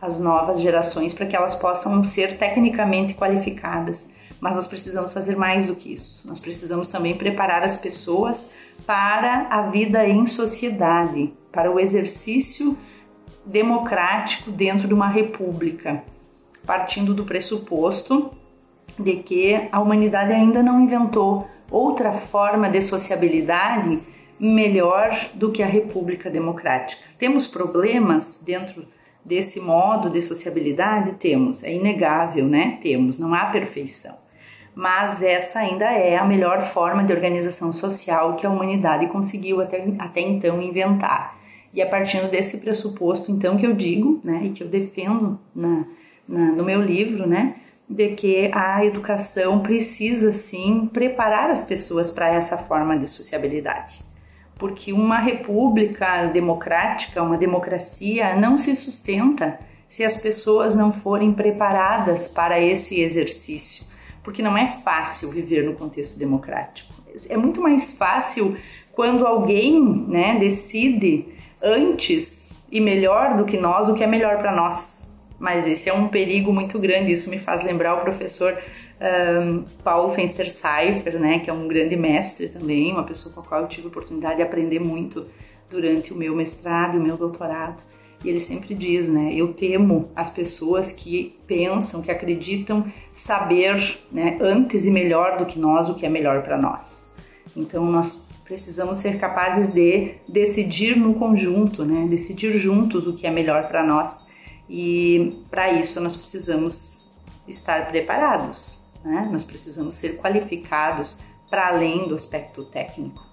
as 0.00 0.20
novas 0.20 0.60
gerações 0.60 1.12
para 1.12 1.26
que 1.26 1.34
elas 1.34 1.56
possam 1.56 2.02
ser 2.04 2.38
tecnicamente 2.38 3.14
qualificadas. 3.14 4.08
Mas 4.40 4.54
nós 4.54 4.68
precisamos 4.68 5.12
fazer 5.12 5.36
mais 5.36 5.66
do 5.66 5.74
que 5.74 5.92
isso. 5.92 6.28
Nós 6.28 6.38
precisamos 6.38 6.88
também 6.88 7.16
preparar 7.16 7.64
as 7.64 7.76
pessoas 7.76 8.52
para 8.86 9.48
a 9.50 9.62
vida 9.62 10.06
em 10.06 10.26
sociedade, 10.26 11.32
para 11.50 11.72
o 11.72 11.80
exercício 11.80 12.78
democrático 13.44 14.52
dentro 14.52 14.86
de 14.86 14.94
uma 14.94 15.08
república, 15.08 16.04
partindo 16.64 17.14
do 17.14 17.24
pressuposto 17.24 18.30
de 18.98 19.16
que 19.16 19.68
a 19.72 19.80
humanidade 19.80 20.32
ainda 20.32 20.62
não 20.62 20.80
inventou 20.80 21.48
outra 21.70 22.12
forma 22.12 22.68
de 22.68 22.80
sociabilidade 22.80 24.00
melhor 24.38 25.30
do 25.34 25.50
que 25.50 25.62
a 25.62 25.66
República 25.66 26.30
Democrática. 26.30 27.02
Temos 27.18 27.48
problemas 27.48 28.42
dentro 28.44 28.86
desse 29.24 29.60
modo 29.60 30.08
de 30.08 30.22
sociabilidade? 30.22 31.16
Temos, 31.16 31.64
é 31.64 31.72
inegável, 31.74 32.46
né? 32.46 32.78
Temos, 32.80 33.18
não 33.18 33.34
há 33.34 33.46
perfeição. 33.46 34.16
Mas 34.74 35.22
essa 35.22 35.58
ainda 35.58 35.86
é 35.86 36.16
a 36.16 36.24
melhor 36.24 36.62
forma 36.62 37.02
de 37.02 37.12
organização 37.12 37.72
social 37.72 38.36
que 38.36 38.46
a 38.46 38.50
humanidade 38.50 39.08
conseguiu 39.08 39.60
até, 39.60 39.84
até 39.98 40.20
então 40.20 40.62
inventar. 40.62 41.36
E 41.74 41.80
é 41.82 41.84
partindo 41.84 42.30
desse 42.30 42.60
pressuposto, 42.60 43.30
então, 43.32 43.56
que 43.56 43.66
eu 43.66 43.74
digo, 43.74 44.20
né, 44.24 44.42
e 44.44 44.50
que 44.50 44.62
eu 44.62 44.68
defendo 44.68 45.38
na, 45.54 45.84
na, 46.26 46.52
no 46.52 46.64
meu 46.64 46.80
livro, 46.80 47.26
né, 47.26 47.56
de 47.88 48.10
que 48.10 48.50
a 48.52 48.84
educação 48.84 49.60
precisa 49.60 50.32
sim 50.32 50.88
preparar 50.92 51.50
as 51.50 51.64
pessoas 51.64 52.10
para 52.10 52.28
essa 52.28 52.58
forma 52.58 52.98
de 52.98 53.08
sociabilidade. 53.08 54.00
Porque 54.58 54.92
uma 54.92 55.18
república 55.18 56.26
democrática, 56.26 57.22
uma 57.22 57.38
democracia, 57.38 58.36
não 58.36 58.58
se 58.58 58.76
sustenta 58.76 59.58
se 59.88 60.04
as 60.04 60.20
pessoas 60.20 60.76
não 60.76 60.92
forem 60.92 61.32
preparadas 61.32 62.28
para 62.28 62.60
esse 62.60 63.00
exercício. 63.00 63.86
Porque 64.22 64.42
não 64.42 64.58
é 64.58 64.66
fácil 64.66 65.30
viver 65.30 65.64
no 65.64 65.74
contexto 65.74 66.18
democrático. 66.18 66.92
É 67.30 67.36
muito 67.36 67.62
mais 67.62 67.96
fácil 67.96 68.56
quando 68.92 69.26
alguém 69.26 69.80
né, 69.80 70.38
decide 70.38 71.28
antes 71.62 72.52
e 72.70 72.80
melhor 72.80 73.36
do 73.36 73.44
que 73.44 73.56
nós 73.56 73.88
o 73.88 73.94
que 73.94 74.04
é 74.04 74.06
melhor 74.06 74.38
para 74.38 74.54
nós. 74.54 75.10
Mas 75.38 75.66
esse 75.66 75.88
é 75.88 75.92
um 75.92 76.08
perigo 76.08 76.52
muito 76.52 76.78
grande. 76.78 77.12
Isso 77.12 77.30
me 77.30 77.38
faz 77.38 77.64
lembrar 77.64 77.94
o 77.96 78.00
professor 78.00 78.58
um, 79.00 79.64
Paulo 79.84 80.12
Fenster 80.14 80.50
Seifer, 80.50 81.18
né, 81.18 81.38
que 81.38 81.48
é 81.48 81.52
um 81.52 81.68
grande 81.68 81.96
mestre 81.96 82.48
também, 82.48 82.92
uma 82.92 83.04
pessoa 83.04 83.34
com 83.34 83.40
a 83.40 83.44
qual 83.44 83.60
eu 83.62 83.68
tive 83.68 83.86
a 83.86 83.90
oportunidade 83.90 84.36
de 84.36 84.42
aprender 84.42 84.80
muito 84.80 85.26
durante 85.70 86.12
o 86.12 86.16
meu 86.16 86.34
mestrado 86.34 86.96
e 86.96 86.98
o 86.98 87.02
meu 87.02 87.16
doutorado. 87.16 87.82
E 88.24 88.28
ele 88.28 88.40
sempre 88.40 88.74
diz, 88.74 89.08
né, 89.08 89.32
eu 89.32 89.52
temo 89.52 90.10
as 90.16 90.30
pessoas 90.30 90.90
que 90.90 91.38
pensam, 91.46 92.02
que 92.02 92.10
acreditam 92.10 92.84
saber, 93.12 94.00
né, 94.10 94.36
antes 94.40 94.86
e 94.86 94.90
melhor 94.90 95.38
do 95.38 95.46
que 95.46 95.58
nós 95.58 95.88
o 95.88 95.94
que 95.94 96.04
é 96.04 96.08
melhor 96.08 96.42
para 96.42 96.58
nós. 96.58 97.12
Então 97.56 97.84
nós 97.84 98.26
precisamos 98.44 98.96
ser 98.96 99.18
capazes 99.18 99.74
de 99.74 100.14
decidir 100.26 100.96
no 100.96 101.14
conjunto, 101.14 101.84
né? 101.84 102.06
decidir 102.08 102.58
juntos 102.58 103.06
o 103.06 103.12
que 103.12 103.26
é 103.26 103.30
melhor 103.30 103.68
para 103.68 103.84
nós. 103.84 104.26
E 104.68 105.42
para 105.50 105.72
isso 105.72 106.00
nós 106.00 106.16
precisamos 106.16 107.10
estar 107.46 107.88
preparados, 107.88 108.84
né? 109.04 109.28
nós 109.30 109.44
precisamos 109.44 109.94
ser 109.94 110.18
qualificados 110.18 111.20
para 111.48 111.68
além 111.68 112.06
do 112.06 112.14
aspecto 112.14 112.64
técnico. 112.64 113.26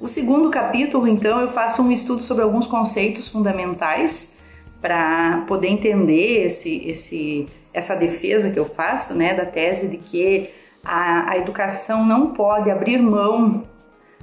O 0.00 0.08
segundo 0.08 0.48
capítulo, 0.50 1.06
então, 1.06 1.40
eu 1.40 1.52
faço 1.52 1.82
um 1.82 1.92
estudo 1.92 2.22
sobre 2.22 2.42
alguns 2.42 2.66
conceitos 2.66 3.28
fundamentais 3.28 4.34
para 4.80 5.44
poder 5.46 5.68
entender 5.68 6.46
esse, 6.46 6.88
esse, 6.88 7.46
essa 7.72 7.94
defesa 7.94 8.50
que 8.50 8.58
eu 8.58 8.64
faço, 8.64 9.14
né, 9.14 9.34
da 9.34 9.44
tese 9.44 9.88
de 9.88 9.98
que 9.98 10.48
a, 10.82 11.32
a 11.32 11.36
educação 11.36 12.06
não 12.06 12.28
pode 12.28 12.70
abrir 12.70 12.96
mão 12.98 13.62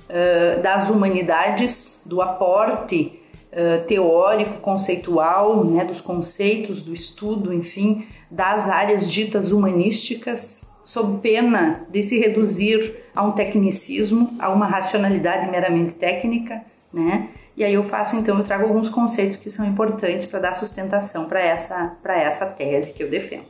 uh, 0.09 0.61
das 0.63 0.89
humanidades, 0.89 2.01
do 2.03 2.23
aporte 2.23 3.16
uh, 3.57 3.83
teórico, 3.85 4.59
conceitual, 4.59 5.65
né, 5.65 5.83
dos 5.83 5.99
conceitos, 5.99 6.85
do 6.85 6.93
estudo, 6.93 7.51
enfim, 7.51 8.05
das 8.29 8.69
áreas 8.69 9.11
ditas 9.11 9.51
humanísticas, 9.51 10.71
sob 10.83 11.19
pena 11.19 11.85
de 11.89 12.03
se 12.03 12.19
reduzir 12.19 13.03
a 13.15 13.23
um 13.23 13.31
tecnicismo, 13.31 14.35
a 14.39 14.49
uma 14.49 14.67
racionalidade 14.67 15.49
meramente 15.49 15.95
técnica, 15.95 16.61
né? 16.93 17.29
E 17.57 17.63
aí 17.63 17.73
eu 17.73 17.83
faço 17.83 18.15
então, 18.15 18.37
eu 18.37 18.43
trago 18.43 18.65
alguns 18.65 18.87
conceitos 18.87 19.37
que 19.37 19.49
são 19.49 19.65
importantes 19.65 20.27
para 20.27 20.39
dar 20.39 20.53
sustentação 20.53 21.25
para 21.25 21.39
essa, 21.39 21.97
para 22.03 22.21
essa 22.21 22.45
tese 22.45 22.93
que 22.93 23.01
eu 23.01 23.09
defendo. 23.09 23.45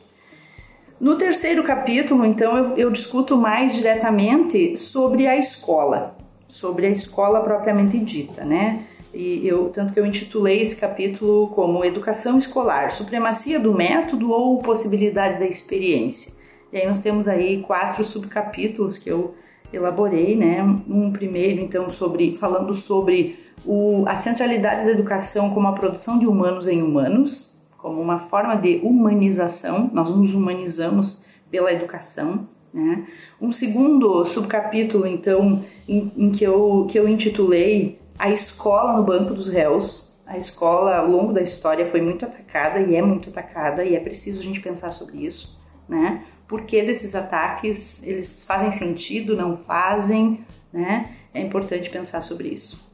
No 0.99 1.17
terceiro 1.17 1.61
capítulo, 1.63 2.25
então, 2.25 2.57
eu, 2.57 2.77
eu 2.77 2.89
discuto 2.89 3.35
mais 3.37 3.75
diretamente 3.75 4.77
sobre 4.77 5.27
a 5.27 5.37
escola, 5.37 6.15
sobre 6.47 6.87
a 6.87 6.89
escola 6.89 7.41
propriamente 7.41 7.99
dita, 7.99 8.45
né? 8.45 8.86
E 9.13 9.47
eu, 9.47 9.69
tanto 9.69 9.93
que 9.93 9.99
eu 9.99 10.05
intitulei 10.05 10.61
esse 10.61 10.79
capítulo 10.79 11.47
como 11.47 11.83
Educação 11.83 12.37
Escolar, 12.37 12.91
Supremacia 12.91 13.59
do 13.59 13.73
Método 13.73 14.31
ou 14.31 14.59
Possibilidade 14.59 15.39
da 15.39 15.45
Experiência. 15.45 16.33
E 16.71 16.77
aí 16.77 16.87
nós 16.87 17.01
temos 17.01 17.27
aí 17.27 17.61
quatro 17.61 18.03
subcapítulos 18.03 18.97
que 18.97 19.09
eu 19.09 19.33
elaborei, 19.71 20.35
né? 20.35 20.61
Um 20.87 21.11
primeiro, 21.11 21.61
então, 21.61 21.89
sobre 21.89 22.35
falando 22.35 22.73
sobre 22.73 23.37
o, 23.65 24.03
a 24.07 24.15
centralidade 24.15 24.85
da 24.85 24.91
educação 24.91 25.49
como 25.51 25.67
a 25.67 25.73
produção 25.73 26.19
de 26.19 26.27
humanos 26.27 26.67
em 26.67 26.81
humanos, 26.81 27.57
como 27.77 28.01
uma 28.01 28.19
forma 28.19 28.55
de 28.55 28.79
humanização. 28.83 29.89
Nós 29.93 30.13
nos 30.15 30.33
humanizamos 30.33 31.25
pela 31.49 31.71
educação. 31.71 32.47
Né? 32.73 33.07
Um 33.41 33.51
segundo 33.51 34.25
subcapítulo, 34.25 35.07
então, 35.07 35.63
em, 35.87 36.11
em, 36.17 36.31
que, 36.31 36.43
eu, 36.43 36.85
que 36.89 36.99
eu 36.99 37.07
intitulei 37.07 37.99
A 38.19 38.29
Escola 38.29 38.93
no 38.97 39.03
Banco 39.03 39.33
dos 39.33 39.47
Réus. 39.47 40.13
A 40.25 40.37
escola, 40.37 40.97
ao 40.97 41.07
longo 41.07 41.31
da 41.31 41.41
história, 41.41 41.85
foi 41.85 42.01
muito 42.01 42.25
atacada 42.25 42.81
e 42.81 42.95
é 42.95 43.01
muito 43.01 43.29
atacada, 43.29 43.85
e 43.85 43.95
é 43.95 43.99
preciso 43.99 44.41
a 44.41 44.43
gente 44.43 44.59
pensar 44.59 44.91
sobre 44.91 45.25
isso. 45.25 45.57
Né? 45.87 46.25
Por 46.47 46.63
que 46.63 46.81
desses 46.81 47.15
ataques? 47.15 48.03
Eles 48.05 48.45
fazem 48.45 48.71
sentido, 48.71 49.37
não 49.37 49.55
fazem? 49.55 50.45
Né? 50.73 51.11
É 51.33 51.41
importante 51.41 51.89
pensar 51.89 52.21
sobre 52.21 52.49
isso. 52.49 52.91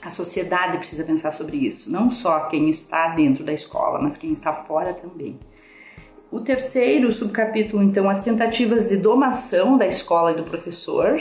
A 0.00 0.10
sociedade 0.10 0.78
precisa 0.78 1.02
pensar 1.02 1.32
sobre 1.32 1.56
isso, 1.56 1.90
não 1.90 2.08
só 2.10 2.40
quem 2.46 2.70
está 2.70 3.08
dentro 3.08 3.44
da 3.44 3.52
escola, 3.52 3.98
mas 4.00 4.16
quem 4.16 4.32
está 4.32 4.52
fora 4.52 4.94
também. 4.94 5.36
O 6.30 6.40
terceiro 6.40 7.10
subcapítulo, 7.10 7.82
então, 7.82 8.08
as 8.08 8.22
tentativas 8.22 8.88
de 8.88 8.98
domação 8.98 9.76
da 9.76 9.86
escola 9.86 10.32
e 10.32 10.36
do 10.36 10.44
professor. 10.44 11.18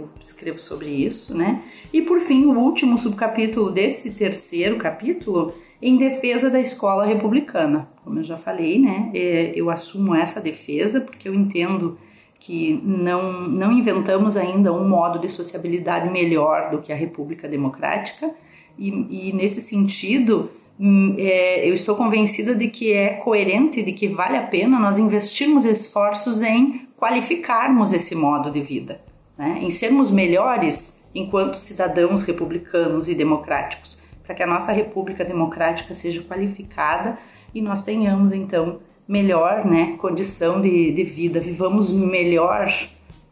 Eu 0.00 0.08
escrevo 0.22 0.58
sobre 0.58 0.88
isso, 0.88 1.36
né? 1.36 1.62
E 1.92 2.02
por 2.02 2.20
fim, 2.20 2.46
o 2.46 2.58
último 2.58 2.98
subcapítulo 2.98 3.70
desse 3.70 4.12
terceiro 4.12 4.78
capítulo, 4.78 5.52
em 5.80 5.96
defesa 5.96 6.50
da 6.50 6.60
escola 6.60 7.04
republicana. 7.04 7.88
Como 8.04 8.18
eu 8.18 8.24
já 8.24 8.36
falei, 8.36 8.78
né? 8.78 9.10
É, 9.14 9.52
eu 9.54 9.70
assumo 9.70 10.14
essa 10.14 10.40
defesa 10.40 11.00
porque 11.00 11.28
eu 11.28 11.34
entendo 11.34 11.98
que 12.38 12.80
não, 12.84 13.42
não 13.48 13.70
inventamos 13.70 14.36
ainda 14.36 14.72
um 14.72 14.88
modo 14.88 15.18
de 15.18 15.28
sociabilidade 15.28 16.10
melhor 16.10 16.70
do 16.70 16.78
que 16.78 16.92
a 16.92 16.96
República 16.96 17.46
Democrática, 17.46 18.30
e, 18.78 19.28
e 19.28 19.32
nesse 19.34 19.60
sentido, 19.60 20.48
Hum, 20.82 21.14
é, 21.18 21.68
eu 21.68 21.74
estou 21.74 21.94
convencida 21.94 22.54
de 22.54 22.68
que 22.68 22.90
é 22.90 23.10
coerente, 23.16 23.82
de 23.82 23.92
que 23.92 24.08
vale 24.08 24.38
a 24.38 24.46
pena 24.46 24.78
nós 24.80 24.98
investirmos 24.98 25.66
esforços 25.66 26.42
em 26.42 26.88
qualificarmos 26.96 27.92
esse 27.92 28.14
modo 28.14 28.50
de 28.50 28.62
vida, 28.62 28.98
né? 29.40 29.58
em 29.62 29.70
sermos 29.70 30.10
melhores 30.10 31.00
enquanto 31.14 31.54
cidadãos 31.56 32.24
republicanos 32.24 33.08
e 33.08 33.14
democráticos, 33.14 33.98
para 34.22 34.34
que 34.34 34.42
a 34.42 34.46
nossa 34.46 34.70
república 34.70 35.24
democrática 35.24 35.94
seja 35.94 36.22
qualificada 36.22 37.18
e 37.54 37.62
nós 37.62 37.82
tenhamos 37.82 38.34
então 38.34 38.80
melhor 39.08 39.64
né, 39.64 39.96
condição 39.96 40.60
de, 40.60 40.92
de 40.92 41.04
vida, 41.04 41.40
vivamos 41.40 41.90
melhor 41.90 42.70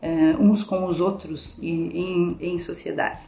é, 0.00 0.34
uns 0.40 0.64
com 0.64 0.86
os 0.86 0.98
outros 0.98 1.62
em, 1.62 2.36
em 2.40 2.58
sociedade. 2.58 3.20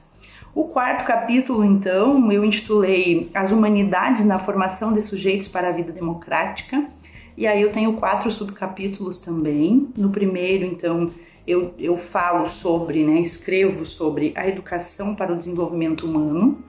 O 0.55 0.65
quarto 0.65 1.05
capítulo, 1.05 1.63
então, 1.63 2.33
eu 2.33 2.43
intitulei 2.43 3.31
As 3.35 3.53
Humanidades 3.53 4.25
na 4.25 4.39
Formação 4.39 4.93
de 4.93 5.03
Sujeitos 5.03 5.49
para 5.49 5.69
a 5.69 5.73
Vida 5.73 5.93
Democrática. 5.93 6.89
E 7.37 7.47
aí 7.47 7.63
eu 7.63 7.71
tenho 7.71 7.93
quatro 7.93 8.33
subcapítulos 8.33 9.21
também. 9.21 9.89
No 9.97 10.11
primeiro, 10.11 10.65
então, 10.65 11.09
eu, 11.47 11.75
eu 11.79 11.97
falo 11.97 12.47
sobre, 12.49 13.05
né, 13.05 13.21
escrevo 13.21 13.85
sobre 13.85 14.33
a 14.37 14.49
educação 14.49 15.15
para 15.15 15.33
o 15.33 15.37
desenvolvimento 15.37 16.07
humano. 16.07 16.63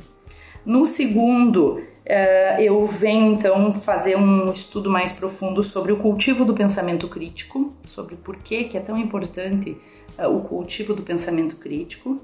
No 0.66 0.86
segundo, 0.86 1.78
uh, 1.78 2.62
eu 2.62 2.86
venho 2.88 3.34
então 3.34 3.74
fazer 3.74 4.16
um 4.16 4.52
estudo 4.52 4.90
mais 4.90 5.12
profundo 5.12 5.64
sobre 5.64 5.92
o 5.92 5.98
cultivo 5.98 6.46
do 6.46 6.54
pensamento 6.54 7.08
crítico, 7.08 7.74
sobre 7.88 8.16
por 8.16 8.38
que, 8.38 8.66
que 8.66 8.78
é 8.78 8.82
tão 8.82 8.98
importante 8.98 9.78
uh, 10.18 10.28
o 10.28 10.42
cultivo 10.42 10.94
do 10.94 11.02
pensamento 11.02 11.56
crítico. 11.56 12.20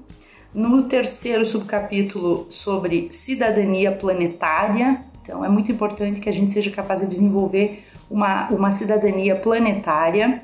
No 0.54 0.84
terceiro 0.84 1.44
subcapítulo 1.44 2.46
sobre 2.48 3.08
cidadania 3.10 3.92
planetária, 3.92 5.04
então 5.22 5.44
é 5.44 5.48
muito 5.48 5.70
importante 5.70 6.20
que 6.20 6.28
a 6.28 6.32
gente 6.32 6.52
seja 6.52 6.70
capaz 6.70 7.00
de 7.00 7.06
desenvolver 7.06 7.84
uma, 8.10 8.48
uma 8.48 8.70
cidadania 8.70 9.36
planetária. 9.36 10.42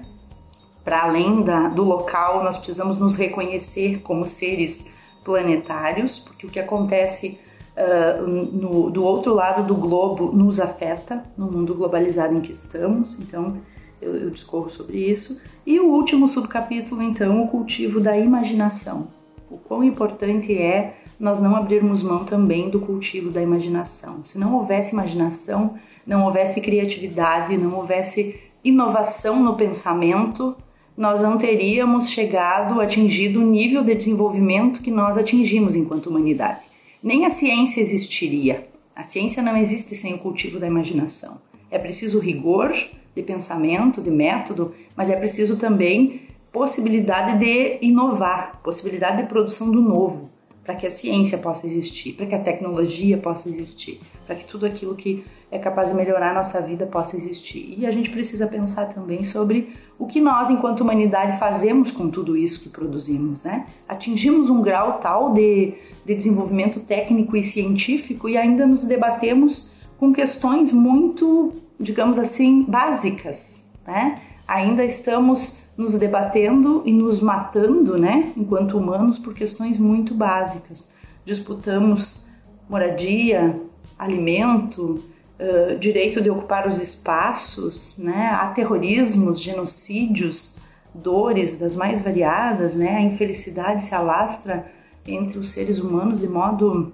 Para 0.84 1.04
além 1.04 1.42
da, 1.42 1.68
do 1.68 1.82
local, 1.82 2.44
nós 2.44 2.56
precisamos 2.56 2.98
nos 2.98 3.16
reconhecer 3.16 4.00
como 4.02 4.26
seres 4.26 4.90
planetários, 5.24 6.18
porque 6.18 6.46
o 6.46 6.50
que 6.50 6.60
acontece 6.60 7.38
uh, 7.76 8.26
no, 8.26 8.90
do 8.90 9.02
outro 9.02 9.34
lado 9.34 9.66
do 9.66 9.74
globo 9.74 10.30
nos 10.32 10.60
afeta 10.60 11.24
no 11.36 11.50
mundo 11.50 11.74
globalizado 11.74 12.34
em 12.34 12.40
que 12.40 12.52
estamos. 12.52 13.18
Então, 13.18 13.56
eu, 14.02 14.14
eu 14.16 14.30
discorro 14.30 14.68
sobre 14.68 14.98
isso. 14.98 15.40
E 15.66 15.80
o 15.80 15.86
último 15.86 16.28
subcapítulo, 16.28 17.02
então, 17.02 17.42
o 17.42 17.48
cultivo 17.48 18.00
da 18.00 18.16
imaginação 18.18 19.08
o 19.54 19.58
quão 19.58 19.84
importante 19.84 20.56
é 20.56 20.96
nós 21.18 21.40
não 21.40 21.54
abrirmos 21.54 22.02
mão 22.02 22.24
também 22.24 22.68
do 22.68 22.80
cultivo 22.80 23.30
da 23.30 23.40
imaginação. 23.40 24.24
Se 24.24 24.38
não 24.38 24.54
houvesse 24.56 24.92
imaginação, 24.92 25.74
não 26.04 26.24
houvesse 26.24 26.60
criatividade, 26.60 27.56
não 27.56 27.74
houvesse 27.76 28.40
inovação 28.64 29.42
no 29.42 29.54
pensamento, 29.54 30.56
nós 30.96 31.22
não 31.22 31.36
teríamos 31.36 32.10
chegado, 32.10 32.80
atingido 32.80 33.40
o 33.40 33.46
nível 33.46 33.82
de 33.82 33.94
desenvolvimento 33.94 34.80
que 34.80 34.90
nós 34.90 35.18
atingimos 35.18 35.74
enquanto 35.74 36.06
humanidade. 36.06 36.66
nem 37.02 37.26
a 37.26 37.30
ciência 37.30 37.80
existiria. 37.80 38.68
A 38.96 39.02
ciência 39.02 39.42
não 39.42 39.56
existe 39.56 39.94
sem 39.94 40.14
o 40.14 40.18
cultivo 40.18 40.58
da 40.58 40.66
imaginação. 40.66 41.38
É 41.70 41.78
preciso 41.78 42.18
rigor 42.18 42.72
de 43.14 43.22
pensamento, 43.22 44.00
de 44.00 44.10
método, 44.10 44.72
mas 44.96 45.10
é 45.10 45.16
preciso 45.16 45.56
também 45.56 46.22
possibilidade 46.52 47.38
de 47.38 47.78
inovar, 47.82 48.60
possibilidade 48.62 49.22
de 49.22 49.28
produção 49.28 49.70
do 49.70 49.80
novo, 49.82 50.30
para 50.64 50.74
que 50.74 50.86
a 50.86 50.90
ciência 50.90 51.36
possa 51.36 51.66
existir, 51.66 52.14
para 52.14 52.26
que 52.26 52.34
a 52.34 52.40
tecnologia 52.40 53.18
possa 53.18 53.48
existir, 53.48 54.00
para 54.26 54.34
que 54.34 54.44
tudo 54.44 54.64
aquilo 54.64 54.94
que 54.94 55.24
é 55.50 55.58
capaz 55.58 55.90
de 55.90 55.94
melhorar 55.94 56.30
a 56.30 56.34
nossa 56.34 56.60
vida 56.60 56.86
possa 56.86 57.16
existir. 57.16 57.74
E 57.78 57.86
a 57.86 57.90
gente 57.90 58.10
precisa 58.10 58.46
pensar 58.46 58.86
também 58.86 59.24
sobre 59.24 59.74
o 59.98 60.06
que 60.06 60.20
nós, 60.20 60.50
enquanto 60.50 60.80
humanidade, 60.80 61.38
fazemos 61.38 61.92
com 61.92 62.08
tudo 62.08 62.36
isso 62.36 62.62
que 62.62 62.70
produzimos. 62.70 63.44
Né? 63.44 63.66
Atingimos 63.86 64.48
um 64.48 64.62
grau 64.62 64.98
tal 64.98 65.32
de, 65.32 65.74
de 66.04 66.14
desenvolvimento 66.14 66.80
técnico 66.80 67.36
e 67.36 67.42
científico 67.42 68.28
e 68.28 68.36
ainda 68.36 68.66
nos 68.66 68.84
debatemos 68.84 69.72
com 69.98 70.12
questões 70.12 70.72
muito, 70.72 71.52
digamos 71.78 72.18
assim, 72.18 72.64
básicas. 72.64 73.70
Né? 73.86 74.18
Ainda 74.48 74.84
estamos 74.84 75.58
nos 75.76 75.94
debatendo 75.96 76.82
e 76.84 76.92
nos 76.92 77.20
matando, 77.20 77.98
né, 77.98 78.32
enquanto 78.36 78.78
humanos, 78.78 79.18
por 79.18 79.34
questões 79.34 79.78
muito 79.78 80.14
básicas. 80.14 80.90
Disputamos 81.24 82.28
moradia, 82.68 83.60
alimento, 83.98 85.02
uh, 85.38 85.78
direito 85.78 86.20
de 86.20 86.30
ocupar 86.30 86.68
os 86.68 86.80
espaços, 86.80 87.96
né, 87.98 88.30
há 88.32 88.46
terrorismos, 88.48 89.40
genocídios, 89.40 90.58
dores 90.94 91.58
das 91.58 91.74
mais 91.74 92.02
variadas, 92.02 92.76
né, 92.76 92.96
a 92.96 93.00
infelicidade 93.00 93.84
se 93.84 93.94
alastra 93.94 94.66
entre 95.06 95.38
os 95.38 95.50
seres 95.50 95.80
humanos 95.80 96.20
de 96.20 96.28
modo 96.28 96.92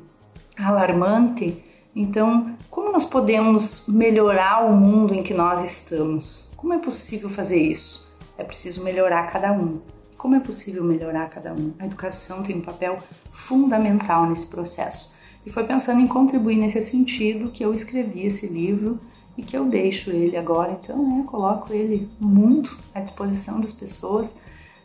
alarmante. 0.58 1.62
Então, 1.94 2.54
como 2.70 2.92
nós 2.92 3.04
podemos 3.04 3.86
melhorar 3.88 4.64
o 4.64 4.72
mundo 4.74 5.14
em 5.14 5.22
que 5.22 5.34
nós 5.34 5.64
estamos? 5.70 6.48
Como 6.56 6.72
é 6.72 6.78
possível 6.78 7.28
fazer 7.28 7.60
isso? 7.60 8.09
É 8.40 8.44
preciso 8.44 8.82
melhorar 8.82 9.30
cada 9.30 9.52
um. 9.52 9.80
Como 10.16 10.34
é 10.34 10.40
possível 10.40 10.82
melhorar 10.82 11.28
cada 11.28 11.52
um? 11.52 11.72
A 11.78 11.86
educação 11.86 12.42
tem 12.42 12.56
um 12.56 12.62
papel 12.62 12.98
fundamental 13.30 14.28
nesse 14.28 14.46
processo. 14.46 15.14
E 15.44 15.50
foi 15.50 15.64
pensando 15.64 16.00
em 16.00 16.06
contribuir 16.06 16.56
nesse 16.56 16.80
sentido 16.82 17.50
que 17.50 17.64
eu 17.64 17.72
escrevi 17.72 18.26
esse 18.26 18.46
livro 18.46 18.98
e 19.36 19.42
que 19.42 19.56
eu 19.56 19.64
deixo 19.64 20.10
ele 20.10 20.36
agora. 20.36 20.78
Então, 20.82 20.96
né, 21.08 21.24
coloco 21.26 21.72
ele 21.72 22.08
mundo, 22.20 22.70
à 22.94 23.00
disposição 23.00 23.60
das 23.60 23.72
pessoas, 23.72 24.38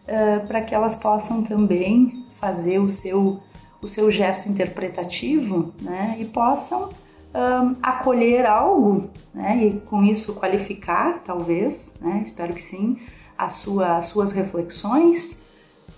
uh, 0.04 0.48
para 0.48 0.62
que 0.62 0.74
elas 0.74 0.96
possam 0.96 1.44
também 1.44 2.26
fazer 2.32 2.80
o 2.80 2.90
seu, 2.90 3.40
o 3.82 3.88
seu 3.88 4.10
gesto 4.10 4.48
interpretativo 4.48 5.74
né, 5.82 6.16
e 6.20 6.26
possam 6.26 6.90
um, 7.36 7.76
acolher 7.84 8.46
algo 8.46 9.10
né, 9.34 9.66
e 9.66 9.80
com 9.82 10.04
isso 10.04 10.34
qualificar, 10.34 11.22
talvez, 11.24 11.96
né, 12.00 12.22
espero 12.26 12.54
que 12.54 12.64
sim, 12.64 12.98
a 13.38 13.50
sua, 13.50 13.98
as 13.98 14.06
suas 14.08 14.32
reflexões 14.32 15.46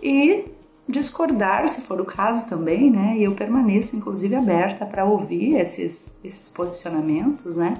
e 0.02 0.45
discordar, 0.88 1.67
se 1.67 1.82
for 1.82 2.00
o 2.00 2.06
caso 2.06 2.47
também, 2.47 2.89
né? 2.89 3.15
E 3.17 3.23
eu 3.23 3.34
permaneço, 3.34 3.95
inclusive, 3.95 4.36
aberta 4.36 4.86
para 4.86 5.06
ouvir 5.06 5.56
esses, 5.56 6.17
esses 6.23 6.50
posicionamentos, 6.50 7.58
né? 7.58 7.78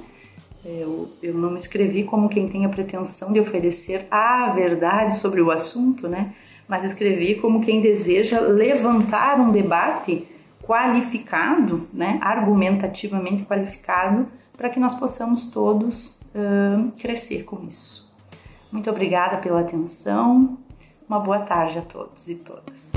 Eu, 0.66 1.08
eu 1.24 1.34
não 1.34 1.52
me 1.52 1.58
escrevi 1.58 2.04
como 2.04 2.28
quem 2.28 2.50
tem 2.50 2.66
a 2.66 2.70
pretensão 2.70 3.32
de 3.32 3.40
oferecer 3.40 4.06
a 4.12 4.52
verdade 4.52 5.18
sobre 5.18 5.42
o 5.42 5.50
assunto, 5.50 6.10
né? 6.10 6.34
Mas 6.68 6.84
escrevi 6.84 7.36
como 7.36 7.62
quem 7.62 7.80
deseja 7.80 8.42
levantar 8.42 9.40
um 9.40 9.52
debate 9.52 10.28
qualificado, 10.62 11.88
né? 11.94 12.20
Argumentativamente 12.22 13.46
qualificado, 13.46 14.28
para 14.58 14.70
que 14.70 14.80
nós 14.80 14.96
possamos 14.96 15.50
todos 15.50 16.20
uh, 16.36 16.92
crescer 16.98 17.44
com 17.44 17.66
isso. 17.66 18.07
Muito 18.72 18.90
obrigada 18.90 19.38
pela 19.38 19.62
atenção. 19.62 20.58
Uma 21.08 21.20
boa 21.20 21.40
tarde 21.40 21.80
a 21.80 21.82
todos 21.82 22.28
e 22.28 22.36
todas. 22.36 22.92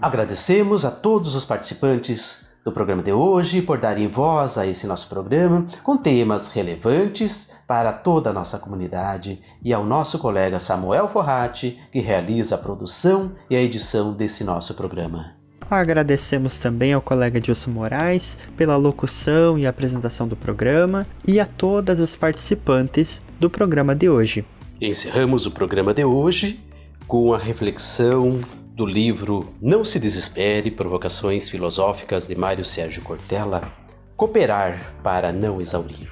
Agradecemos 0.00 0.84
a 0.84 0.90
todos 0.90 1.34
os 1.34 1.44
participantes 1.44 2.54
do 2.62 2.70
programa 2.70 3.02
de 3.02 3.12
hoje 3.12 3.62
por 3.62 3.78
darem 3.78 4.08
voz 4.08 4.58
a 4.58 4.66
esse 4.66 4.86
nosso 4.86 5.08
programa 5.08 5.66
com 5.82 5.96
temas 5.96 6.48
relevantes 6.48 7.54
para 7.66 7.92
toda 7.92 8.30
a 8.30 8.32
nossa 8.32 8.58
comunidade 8.58 9.40
e 9.62 9.72
ao 9.72 9.84
nosso 9.84 10.18
colega 10.18 10.60
Samuel 10.60 11.08
Forratti, 11.08 11.80
que 11.90 12.00
realiza 12.00 12.56
a 12.56 12.58
produção 12.58 13.32
e 13.48 13.56
a 13.56 13.60
edição 13.60 14.12
desse 14.12 14.44
nosso 14.44 14.74
programa. 14.74 15.35
Agradecemos 15.70 16.58
também 16.58 16.92
ao 16.92 17.02
colega 17.02 17.40
Dilson 17.40 17.72
Moraes 17.72 18.38
pela 18.56 18.76
locução 18.76 19.58
e 19.58 19.66
apresentação 19.66 20.28
do 20.28 20.36
programa 20.36 21.06
e 21.26 21.40
a 21.40 21.46
todas 21.46 22.00
as 22.00 22.14
participantes 22.14 23.20
do 23.40 23.50
programa 23.50 23.94
de 23.94 24.08
hoje. 24.08 24.44
Encerramos 24.80 25.44
o 25.44 25.50
programa 25.50 25.92
de 25.92 26.04
hoje 26.04 26.60
com 27.08 27.34
a 27.34 27.38
reflexão 27.38 28.40
do 28.74 28.84
livro 28.84 29.52
Não 29.60 29.84
se 29.84 29.98
desespere, 29.98 30.70
provocações 30.70 31.48
filosóficas 31.48 32.26
de 32.26 32.36
Mário 32.36 32.64
Sérgio 32.64 33.02
Cortella, 33.02 33.72
Cooperar 34.16 34.94
para 35.02 35.32
não 35.32 35.60
exaurir. 35.60 36.08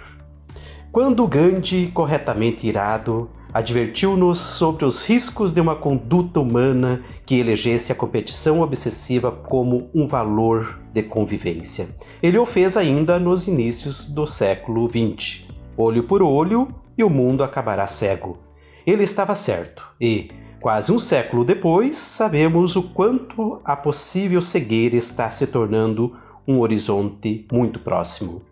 Quando 0.91 1.27
Gandhi, 1.27 1.91
corretamente 1.93 2.67
irado, 2.67 3.31
advertiu-nos 3.55 4.37
sobre 4.39 4.85
os 4.85 5.05
riscos 5.05 5.53
de 5.53 5.61
uma 5.61 5.77
conduta 5.77 6.41
humana 6.41 7.05
que 7.25 7.39
elegesse 7.39 7.93
a 7.93 7.95
competição 7.95 8.61
obsessiva 8.61 9.31
como 9.31 9.89
um 9.95 10.09
valor 10.09 10.81
de 10.93 11.05
convivência. 11.05 11.89
Ele 12.21 12.37
o 12.37 12.45
fez 12.45 12.77
ainda 12.77 13.17
nos 13.17 13.47
inícios 13.47 14.09
do 14.09 14.27
século 14.27 14.89
XX. 14.89 15.47
Olho 15.77 16.03
por 16.03 16.21
olho 16.21 16.67
e 16.99 17.05
o 17.05 17.09
mundo 17.09 17.45
acabará 17.45 17.87
cego. 17.87 18.39
Ele 18.85 19.05
estava 19.05 19.37
certo 19.37 19.87
e, 20.01 20.33
quase 20.61 20.91
um 20.91 20.99
século 20.99 21.45
depois, 21.45 21.97
sabemos 21.97 22.75
o 22.75 22.83
quanto 22.83 23.61
a 23.65 23.77
possível 23.77 24.43
cegueira 24.43 24.97
está 24.97 25.31
se 25.31 25.47
tornando 25.47 26.17
um 26.47 26.59
horizonte 26.59 27.47
muito 27.53 27.79
próximo. 27.79 28.43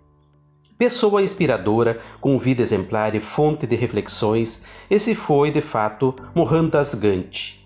Pessoa 0.82 1.22
inspiradora, 1.22 2.00
com 2.20 2.36
vida 2.36 2.60
exemplar 2.60 3.14
e 3.14 3.20
fonte 3.20 3.68
de 3.68 3.76
reflexões, 3.76 4.64
esse 4.90 5.14
foi, 5.14 5.52
de 5.52 5.60
fato, 5.60 6.12
Mohandas 6.34 6.92
Gandhi. 6.92 7.64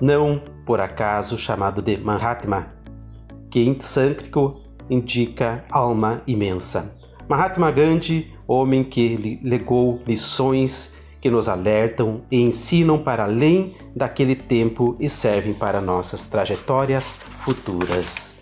Não, 0.00 0.40
por 0.64 0.80
acaso, 0.80 1.36
chamado 1.36 1.82
de 1.82 1.98
Mahatma, 1.98 2.72
que 3.50 3.60
em 3.60 3.78
sânscrito 3.78 4.58
indica 4.88 5.66
alma 5.70 6.22
imensa. 6.26 6.96
Mahatma 7.28 7.70
Gandhi, 7.70 8.32
homem 8.48 8.82
que 8.84 9.38
legou 9.42 10.00
lições 10.06 10.96
que 11.20 11.28
nos 11.28 11.46
alertam 11.46 12.22
e 12.30 12.40
ensinam 12.40 13.02
para 13.02 13.24
além 13.24 13.76
daquele 13.94 14.34
tempo 14.34 14.96
e 14.98 15.10
servem 15.10 15.52
para 15.52 15.78
nossas 15.78 16.24
trajetórias 16.24 17.18
futuras. 17.36 18.40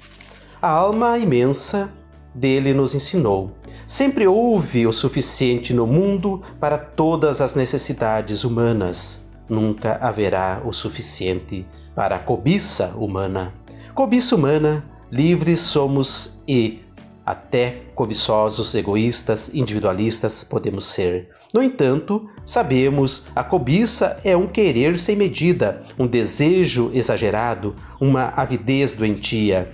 A 0.62 0.70
alma 0.70 1.18
imensa 1.18 1.92
dele 2.34 2.72
nos 2.72 2.94
ensinou 2.94 3.52
Sempre 3.92 4.26
houve 4.26 4.86
o 4.86 4.92
suficiente 4.92 5.74
no 5.74 5.86
mundo 5.86 6.42
para 6.58 6.78
todas 6.78 7.42
as 7.42 7.54
necessidades 7.54 8.42
humanas. 8.42 9.30
Nunca 9.46 9.98
haverá 10.00 10.62
o 10.64 10.72
suficiente 10.72 11.66
para 11.94 12.16
a 12.16 12.18
cobiça 12.18 12.94
humana. 12.96 13.52
Cobiça 13.94 14.34
humana, 14.34 14.82
livres 15.10 15.60
somos 15.60 16.42
e 16.48 16.80
até 17.26 17.82
cobiçosos, 17.94 18.74
egoístas, 18.74 19.54
individualistas 19.54 20.42
podemos 20.42 20.86
ser. 20.86 21.28
No 21.52 21.62
entanto, 21.62 22.30
sabemos 22.46 23.26
a 23.36 23.44
cobiça 23.44 24.18
é 24.24 24.34
um 24.34 24.46
querer 24.46 24.98
sem 24.98 25.14
medida, 25.14 25.82
um 25.98 26.06
desejo 26.06 26.90
exagerado, 26.94 27.74
uma 28.00 28.32
avidez 28.34 28.94
doentia. 28.94 29.68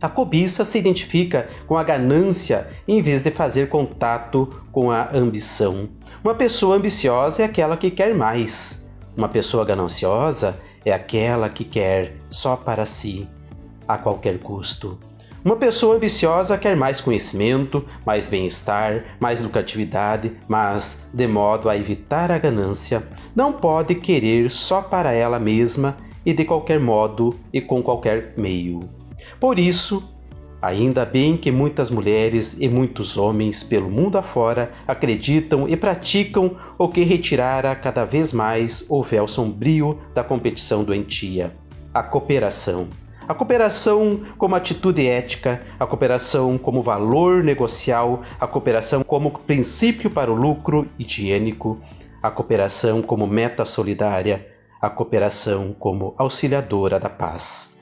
A 0.00 0.10
cobiça 0.10 0.62
se 0.64 0.78
identifica 0.78 1.48
com 1.66 1.76
a 1.76 1.82
ganância 1.82 2.68
em 2.86 3.00
vez 3.00 3.22
de 3.22 3.30
fazer 3.30 3.70
contato 3.70 4.48
com 4.70 4.90
a 4.90 5.08
ambição. 5.14 5.88
Uma 6.22 6.34
pessoa 6.34 6.76
ambiciosa 6.76 7.42
é 7.42 7.44
aquela 7.46 7.78
que 7.78 7.90
quer 7.90 8.14
mais. 8.14 8.90
Uma 9.16 9.28
pessoa 9.28 9.64
gananciosa 9.64 10.60
é 10.84 10.92
aquela 10.92 11.48
que 11.48 11.64
quer 11.64 12.14
só 12.28 12.56
para 12.56 12.84
si, 12.84 13.26
a 13.88 13.96
qualquer 13.96 14.38
custo. 14.38 14.98
Uma 15.42 15.56
pessoa 15.56 15.96
ambiciosa 15.96 16.58
quer 16.58 16.76
mais 16.76 17.00
conhecimento, 17.00 17.84
mais 18.04 18.26
bem-estar, 18.26 19.16
mais 19.18 19.40
lucratividade, 19.40 20.32
mas, 20.46 21.08
de 21.14 21.26
modo 21.26 21.70
a 21.70 21.76
evitar 21.76 22.30
a 22.30 22.38
ganância, 22.38 23.02
não 23.34 23.52
pode 23.52 23.94
querer 23.94 24.50
só 24.50 24.82
para 24.82 25.12
ela 25.12 25.38
mesma 25.38 25.96
e 26.24 26.34
de 26.34 26.44
qualquer 26.44 26.80
modo 26.80 27.34
e 27.52 27.60
com 27.60 27.82
qualquer 27.82 28.34
meio. 28.36 28.80
Por 29.38 29.58
isso, 29.58 30.16
Ainda 30.60 31.04
bem 31.04 31.36
que 31.36 31.52
muitas 31.52 31.90
mulheres 31.90 32.56
e 32.58 32.68
muitos 32.68 33.18
homens 33.18 33.62
pelo 33.62 33.90
mundo 33.90 34.16
afora 34.16 34.72
acreditam 34.88 35.68
e 35.68 35.76
praticam 35.76 36.56
o 36.78 36.88
que 36.88 37.02
retirara 37.02 37.76
cada 37.76 38.04
vez 38.04 38.32
mais 38.32 38.84
o 38.88 39.02
véu 39.02 39.28
sombrio 39.28 39.98
da 40.14 40.24
competição 40.24 40.82
doentia, 40.82 41.54
a 41.92 42.02
cooperação. 42.02 42.88
A 43.28 43.34
cooperação 43.34 44.22
como 44.38 44.54
atitude 44.54 45.06
ética, 45.06 45.60
a 45.78 45.86
cooperação 45.86 46.56
como 46.56 46.80
valor 46.80 47.44
negocial, 47.44 48.22
a 48.40 48.46
cooperação 48.46 49.04
como 49.04 49.38
princípio 49.38 50.08
para 50.08 50.32
o 50.32 50.34
lucro 50.34 50.86
higiênico, 50.98 51.78
a 52.22 52.30
cooperação 52.30 53.02
como 53.02 53.26
meta 53.26 53.64
solidária, 53.64 54.46
a 54.80 54.88
cooperação 54.88 55.74
como 55.78 56.14
auxiliadora 56.16 56.98
da 56.98 57.10
paz. 57.10 57.75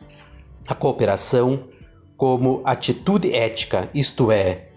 A 0.66 0.74
cooperação 0.74 1.68
como 2.16 2.62
atitude 2.64 3.34
ética, 3.34 3.90
isto 3.92 4.32
é, 4.32 4.68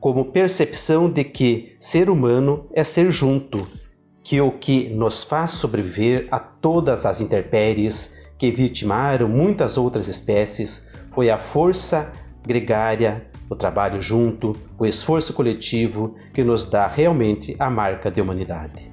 como 0.00 0.26
percepção 0.26 1.08
de 1.08 1.22
que 1.24 1.76
ser 1.78 2.10
humano 2.10 2.66
é 2.72 2.82
ser 2.82 3.10
junto, 3.10 3.66
que 4.22 4.40
o 4.40 4.50
que 4.50 4.88
nos 4.88 5.22
faz 5.22 5.52
sobreviver 5.52 6.28
a 6.30 6.38
todas 6.38 7.06
as 7.06 7.20
intempéries 7.20 8.18
que 8.36 8.50
vitimaram 8.50 9.28
muitas 9.28 9.76
outras 9.76 10.08
espécies 10.08 10.90
foi 11.08 11.30
a 11.30 11.38
força 11.38 12.12
gregária, 12.46 13.26
o 13.48 13.56
trabalho 13.56 14.02
junto, 14.02 14.54
o 14.78 14.84
esforço 14.84 15.32
coletivo 15.32 16.14
que 16.34 16.44
nos 16.44 16.68
dá 16.68 16.86
realmente 16.86 17.56
a 17.58 17.70
marca 17.70 18.10
de 18.10 18.20
humanidade. 18.20 18.92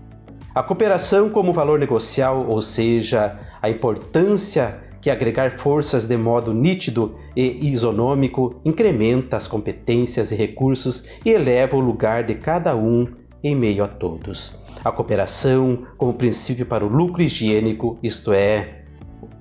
A 0.54 0.64
cooperação 0.64 1.30
como 1.30 1.52
valor 1.52 1.78
negocial, 1.78 2.46
ou 2.48 2.62
seja, 2.62 3.39
a 3.62 3.70
importância 3.70 4.85
que 5.06 5.12
agregar 5.12 5.60
forças 5.60 6.08
de 6.08 6.18
modo 6.18 6.51
nítido 6.51 7.16
e 7.36 7.70
isonômico 7.70 8.60
incrementa 8.66 9.38
as 9.38 9.47
competências 9.47 10.32
e 10.32 10.36
recursos 10.36 11.08
e 11.24 11.30
eleva 11.30 11.78
o 11.78 11.80
lugar 11.80 12.24
de 12.24 12.34
cada 12.34 12.76
um 12.76 13.06
em 13.43 13.56
meio 13.56 13.84
a 13.84 13.88
todos. 13.88 14.66
A 14.84 14.91
cooperação 14.91 15.86
como 15.95 16.16
princípio 16.16 16.66
para 16.66 16.84
o 16.84 16.88
lucro 16.88 17.22
higiênico, 17.22 17.99
isto 18.01 18.34
é, 18.34 18.82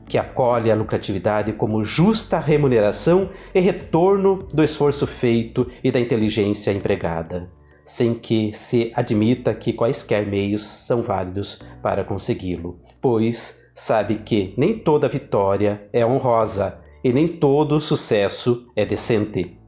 que 0.07 0.19
acolhe 0.19 0.71
a 0.71 0.75
lucratividade 0.75 1.55
como 1.55 1.83
justa 1.83 2.39
remuneração 2.39 3.31
e 3.55 3.59
retorno 3.59 4.47
do 4.53 4.62
esforço 4.62 5.07
feito 5.07 5.67
e 5.83 5.91
da 5.91 5.99
inteligência 5.99 6.73
empregada, 6.73 7.51
sem 7.85 8.14
que 8.14 8.53
se 8.55 8.93
admita 8.95 9.55
que 9.55 9.72
quaisquer 9.72 10.26
meios 10.26 10.64
são 10.66 11.03
válidos 11.03 11.61
para 11.82 12.05
consegui-lo, 12.05 12.78
pois 13.01 13.70
sabe 13.74 14.18
que 14.18 14.55
nem 14.57 14.78
toda 14.78 15.09
vitória 15.09 15.89
é 15.93 16.05
honrosa 16.07 16.82
e 17.03 17.12
nem 17.12 17.28
todo 17.28 17.80
sucesso 17.80 18.66
é 18.74 18.87
decente. 18.87 19.59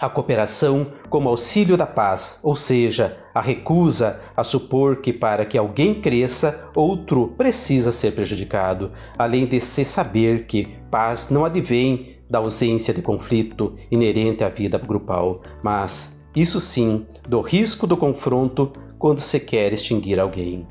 A 0.00 0.08
cooperação 0.08 0.92
como 1.10 1.28
auxílio 1.28 1.76
da 1.76 1.86
paz, 1.86 2.38
ou 2.44 2.54
seja, 2.54 3.18
a 3.34 3.40
recusa 3.40 4.20
a 4.36 4.44
supor 4.44 5.00
que 5.00 5.12
para 5.12 5.44
que 5.44 5.58
alguém 5.58 6.00
cresça, 6.00 6.70
outro 6.74 7.34
precisa 7.36 7.90
ser 7.90 8.12
prejudicado, 8.12 8.92
além 9.18 9.44
de 9.44 9.60
se 9.60 9.84
saber 9.84 10.46
que 10.46 10.68
paz 10.88 11.30
não 11.30 11.44
advém 11.44 12.16
da 12.30 12.38
ausência 12.38 12.94
de 12.94 13.02
conflito 13.02 13.74
inerente 13.90 14.44
à 14.44 14.48
vida 14.48 14.78
grupal, 14.78 15.42
mas, 15.64 16.17
isso 16.40 16.60
sim, 16.60 17.06
do 17.28 17.40
risco 17.40 17.86
do 17.86 17.96
confronto 17.96 18.72
quando 18.98 19.20
se 19.20 19.40
quer 19.40 19.72
extinguir 19.72 20.18
alguém. 20.20 20.66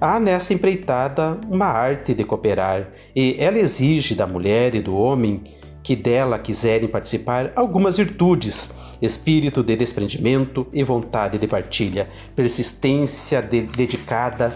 Há 0.00 0.20
nessa 0.20 0.52
empreitada 0.52 1.38
uma 1.50 1.66
arte 1.66 2.12
de 2.12 2.24
cooperar, 2.24 2.92
e 3.14 3.36
ela 3.38 3.58
exige 3.58 4.14
da 4.14 4.26
mulher 4.26 4.74
e 4.74 4.82
do 4.82 4.94
homem 4.96 5.42
que 5.82 5.96
dela 5.96 6.38
quiserem 6.38 6.88
participar 6.88 7.52
algumas 7.56 7.96
virtudes: 7.96 8.74
espírito 9.00 9.62
de 9.62 9.74
desprendimento 9.76 10.66
e 10.72 10.82
vontade 10.82 11.38
de 11.38 11.46
partilha, 11.46 12.08
persistência 12.34 13.40
de 13.40 13.62
dedicada, 13.62 14.54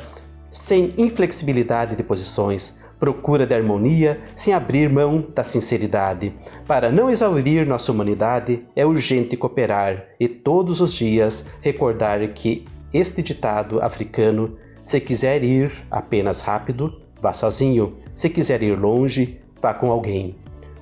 sem 0.51 0.93
inflexibilidade 0.99 1.97
de 1.97 2.03
posições, 2.03 2.83
procura 3.01 3.47
de 3.47 3.55
harmonia 3.55 4.21
sem 4.37 4.55
abrir 4.55 4.89
mão 4.89 5.27
da 5.35 5.43
sinceridade. 5.43 6.33
Para 6.67 6.93
não 6.93 7.11
exaurir 7.11 7.67
nossa 7.67 7.91
humanidade, 7.91 8.65
é 8.77 8.87
urgente 8.87 9.37
cooperar 9.37 10.05
e 10.21 10.29
todos 10.29 10.81
os 10.81 10.93
dias 10.93 11.47
recordar 11.63 12.21
que 12.29 12.65
este 12.93 13.23
ditado 13.23 13.83
africano 13.83 14.57
se 14.83 15.01
quiser 15.01 15.45
ir 15.45 15.73
apenas 15.91 16.41
rápido, 16.41 17.01
vá 17.21 17.33
sozinho. 17.33 17.97
Se 18.15 18.31
quiser 18.31 18.63
ir 18.63 18.79
longe, 18.79 19.41
vá 19.61 19.75
com 19.75 19.91
alguém. 19.91 20.35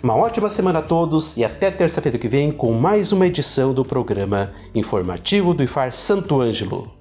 Uma 0.03 0.14
ótima 0.14 0.49
semana 0.49 0.79
a 0.79 0.83
todos 0.83 1.37
e 1.37 1.45
até 1.45 1.71
terça-feira 1.71 2.19
que 2.19 2.29
vem 2.29 2.53
com 2.53 2.73
mais 2.73 3.11
uma 3.11 3.27
edição 3.27 3.75
do 3.75 3.85
programa 3.85 4.53
informativo 4.75 5.53
do 5.53 5.64
IFAR 5.64 5.93
Santo 5.93 6.41
Ângelo. 6.41 6.97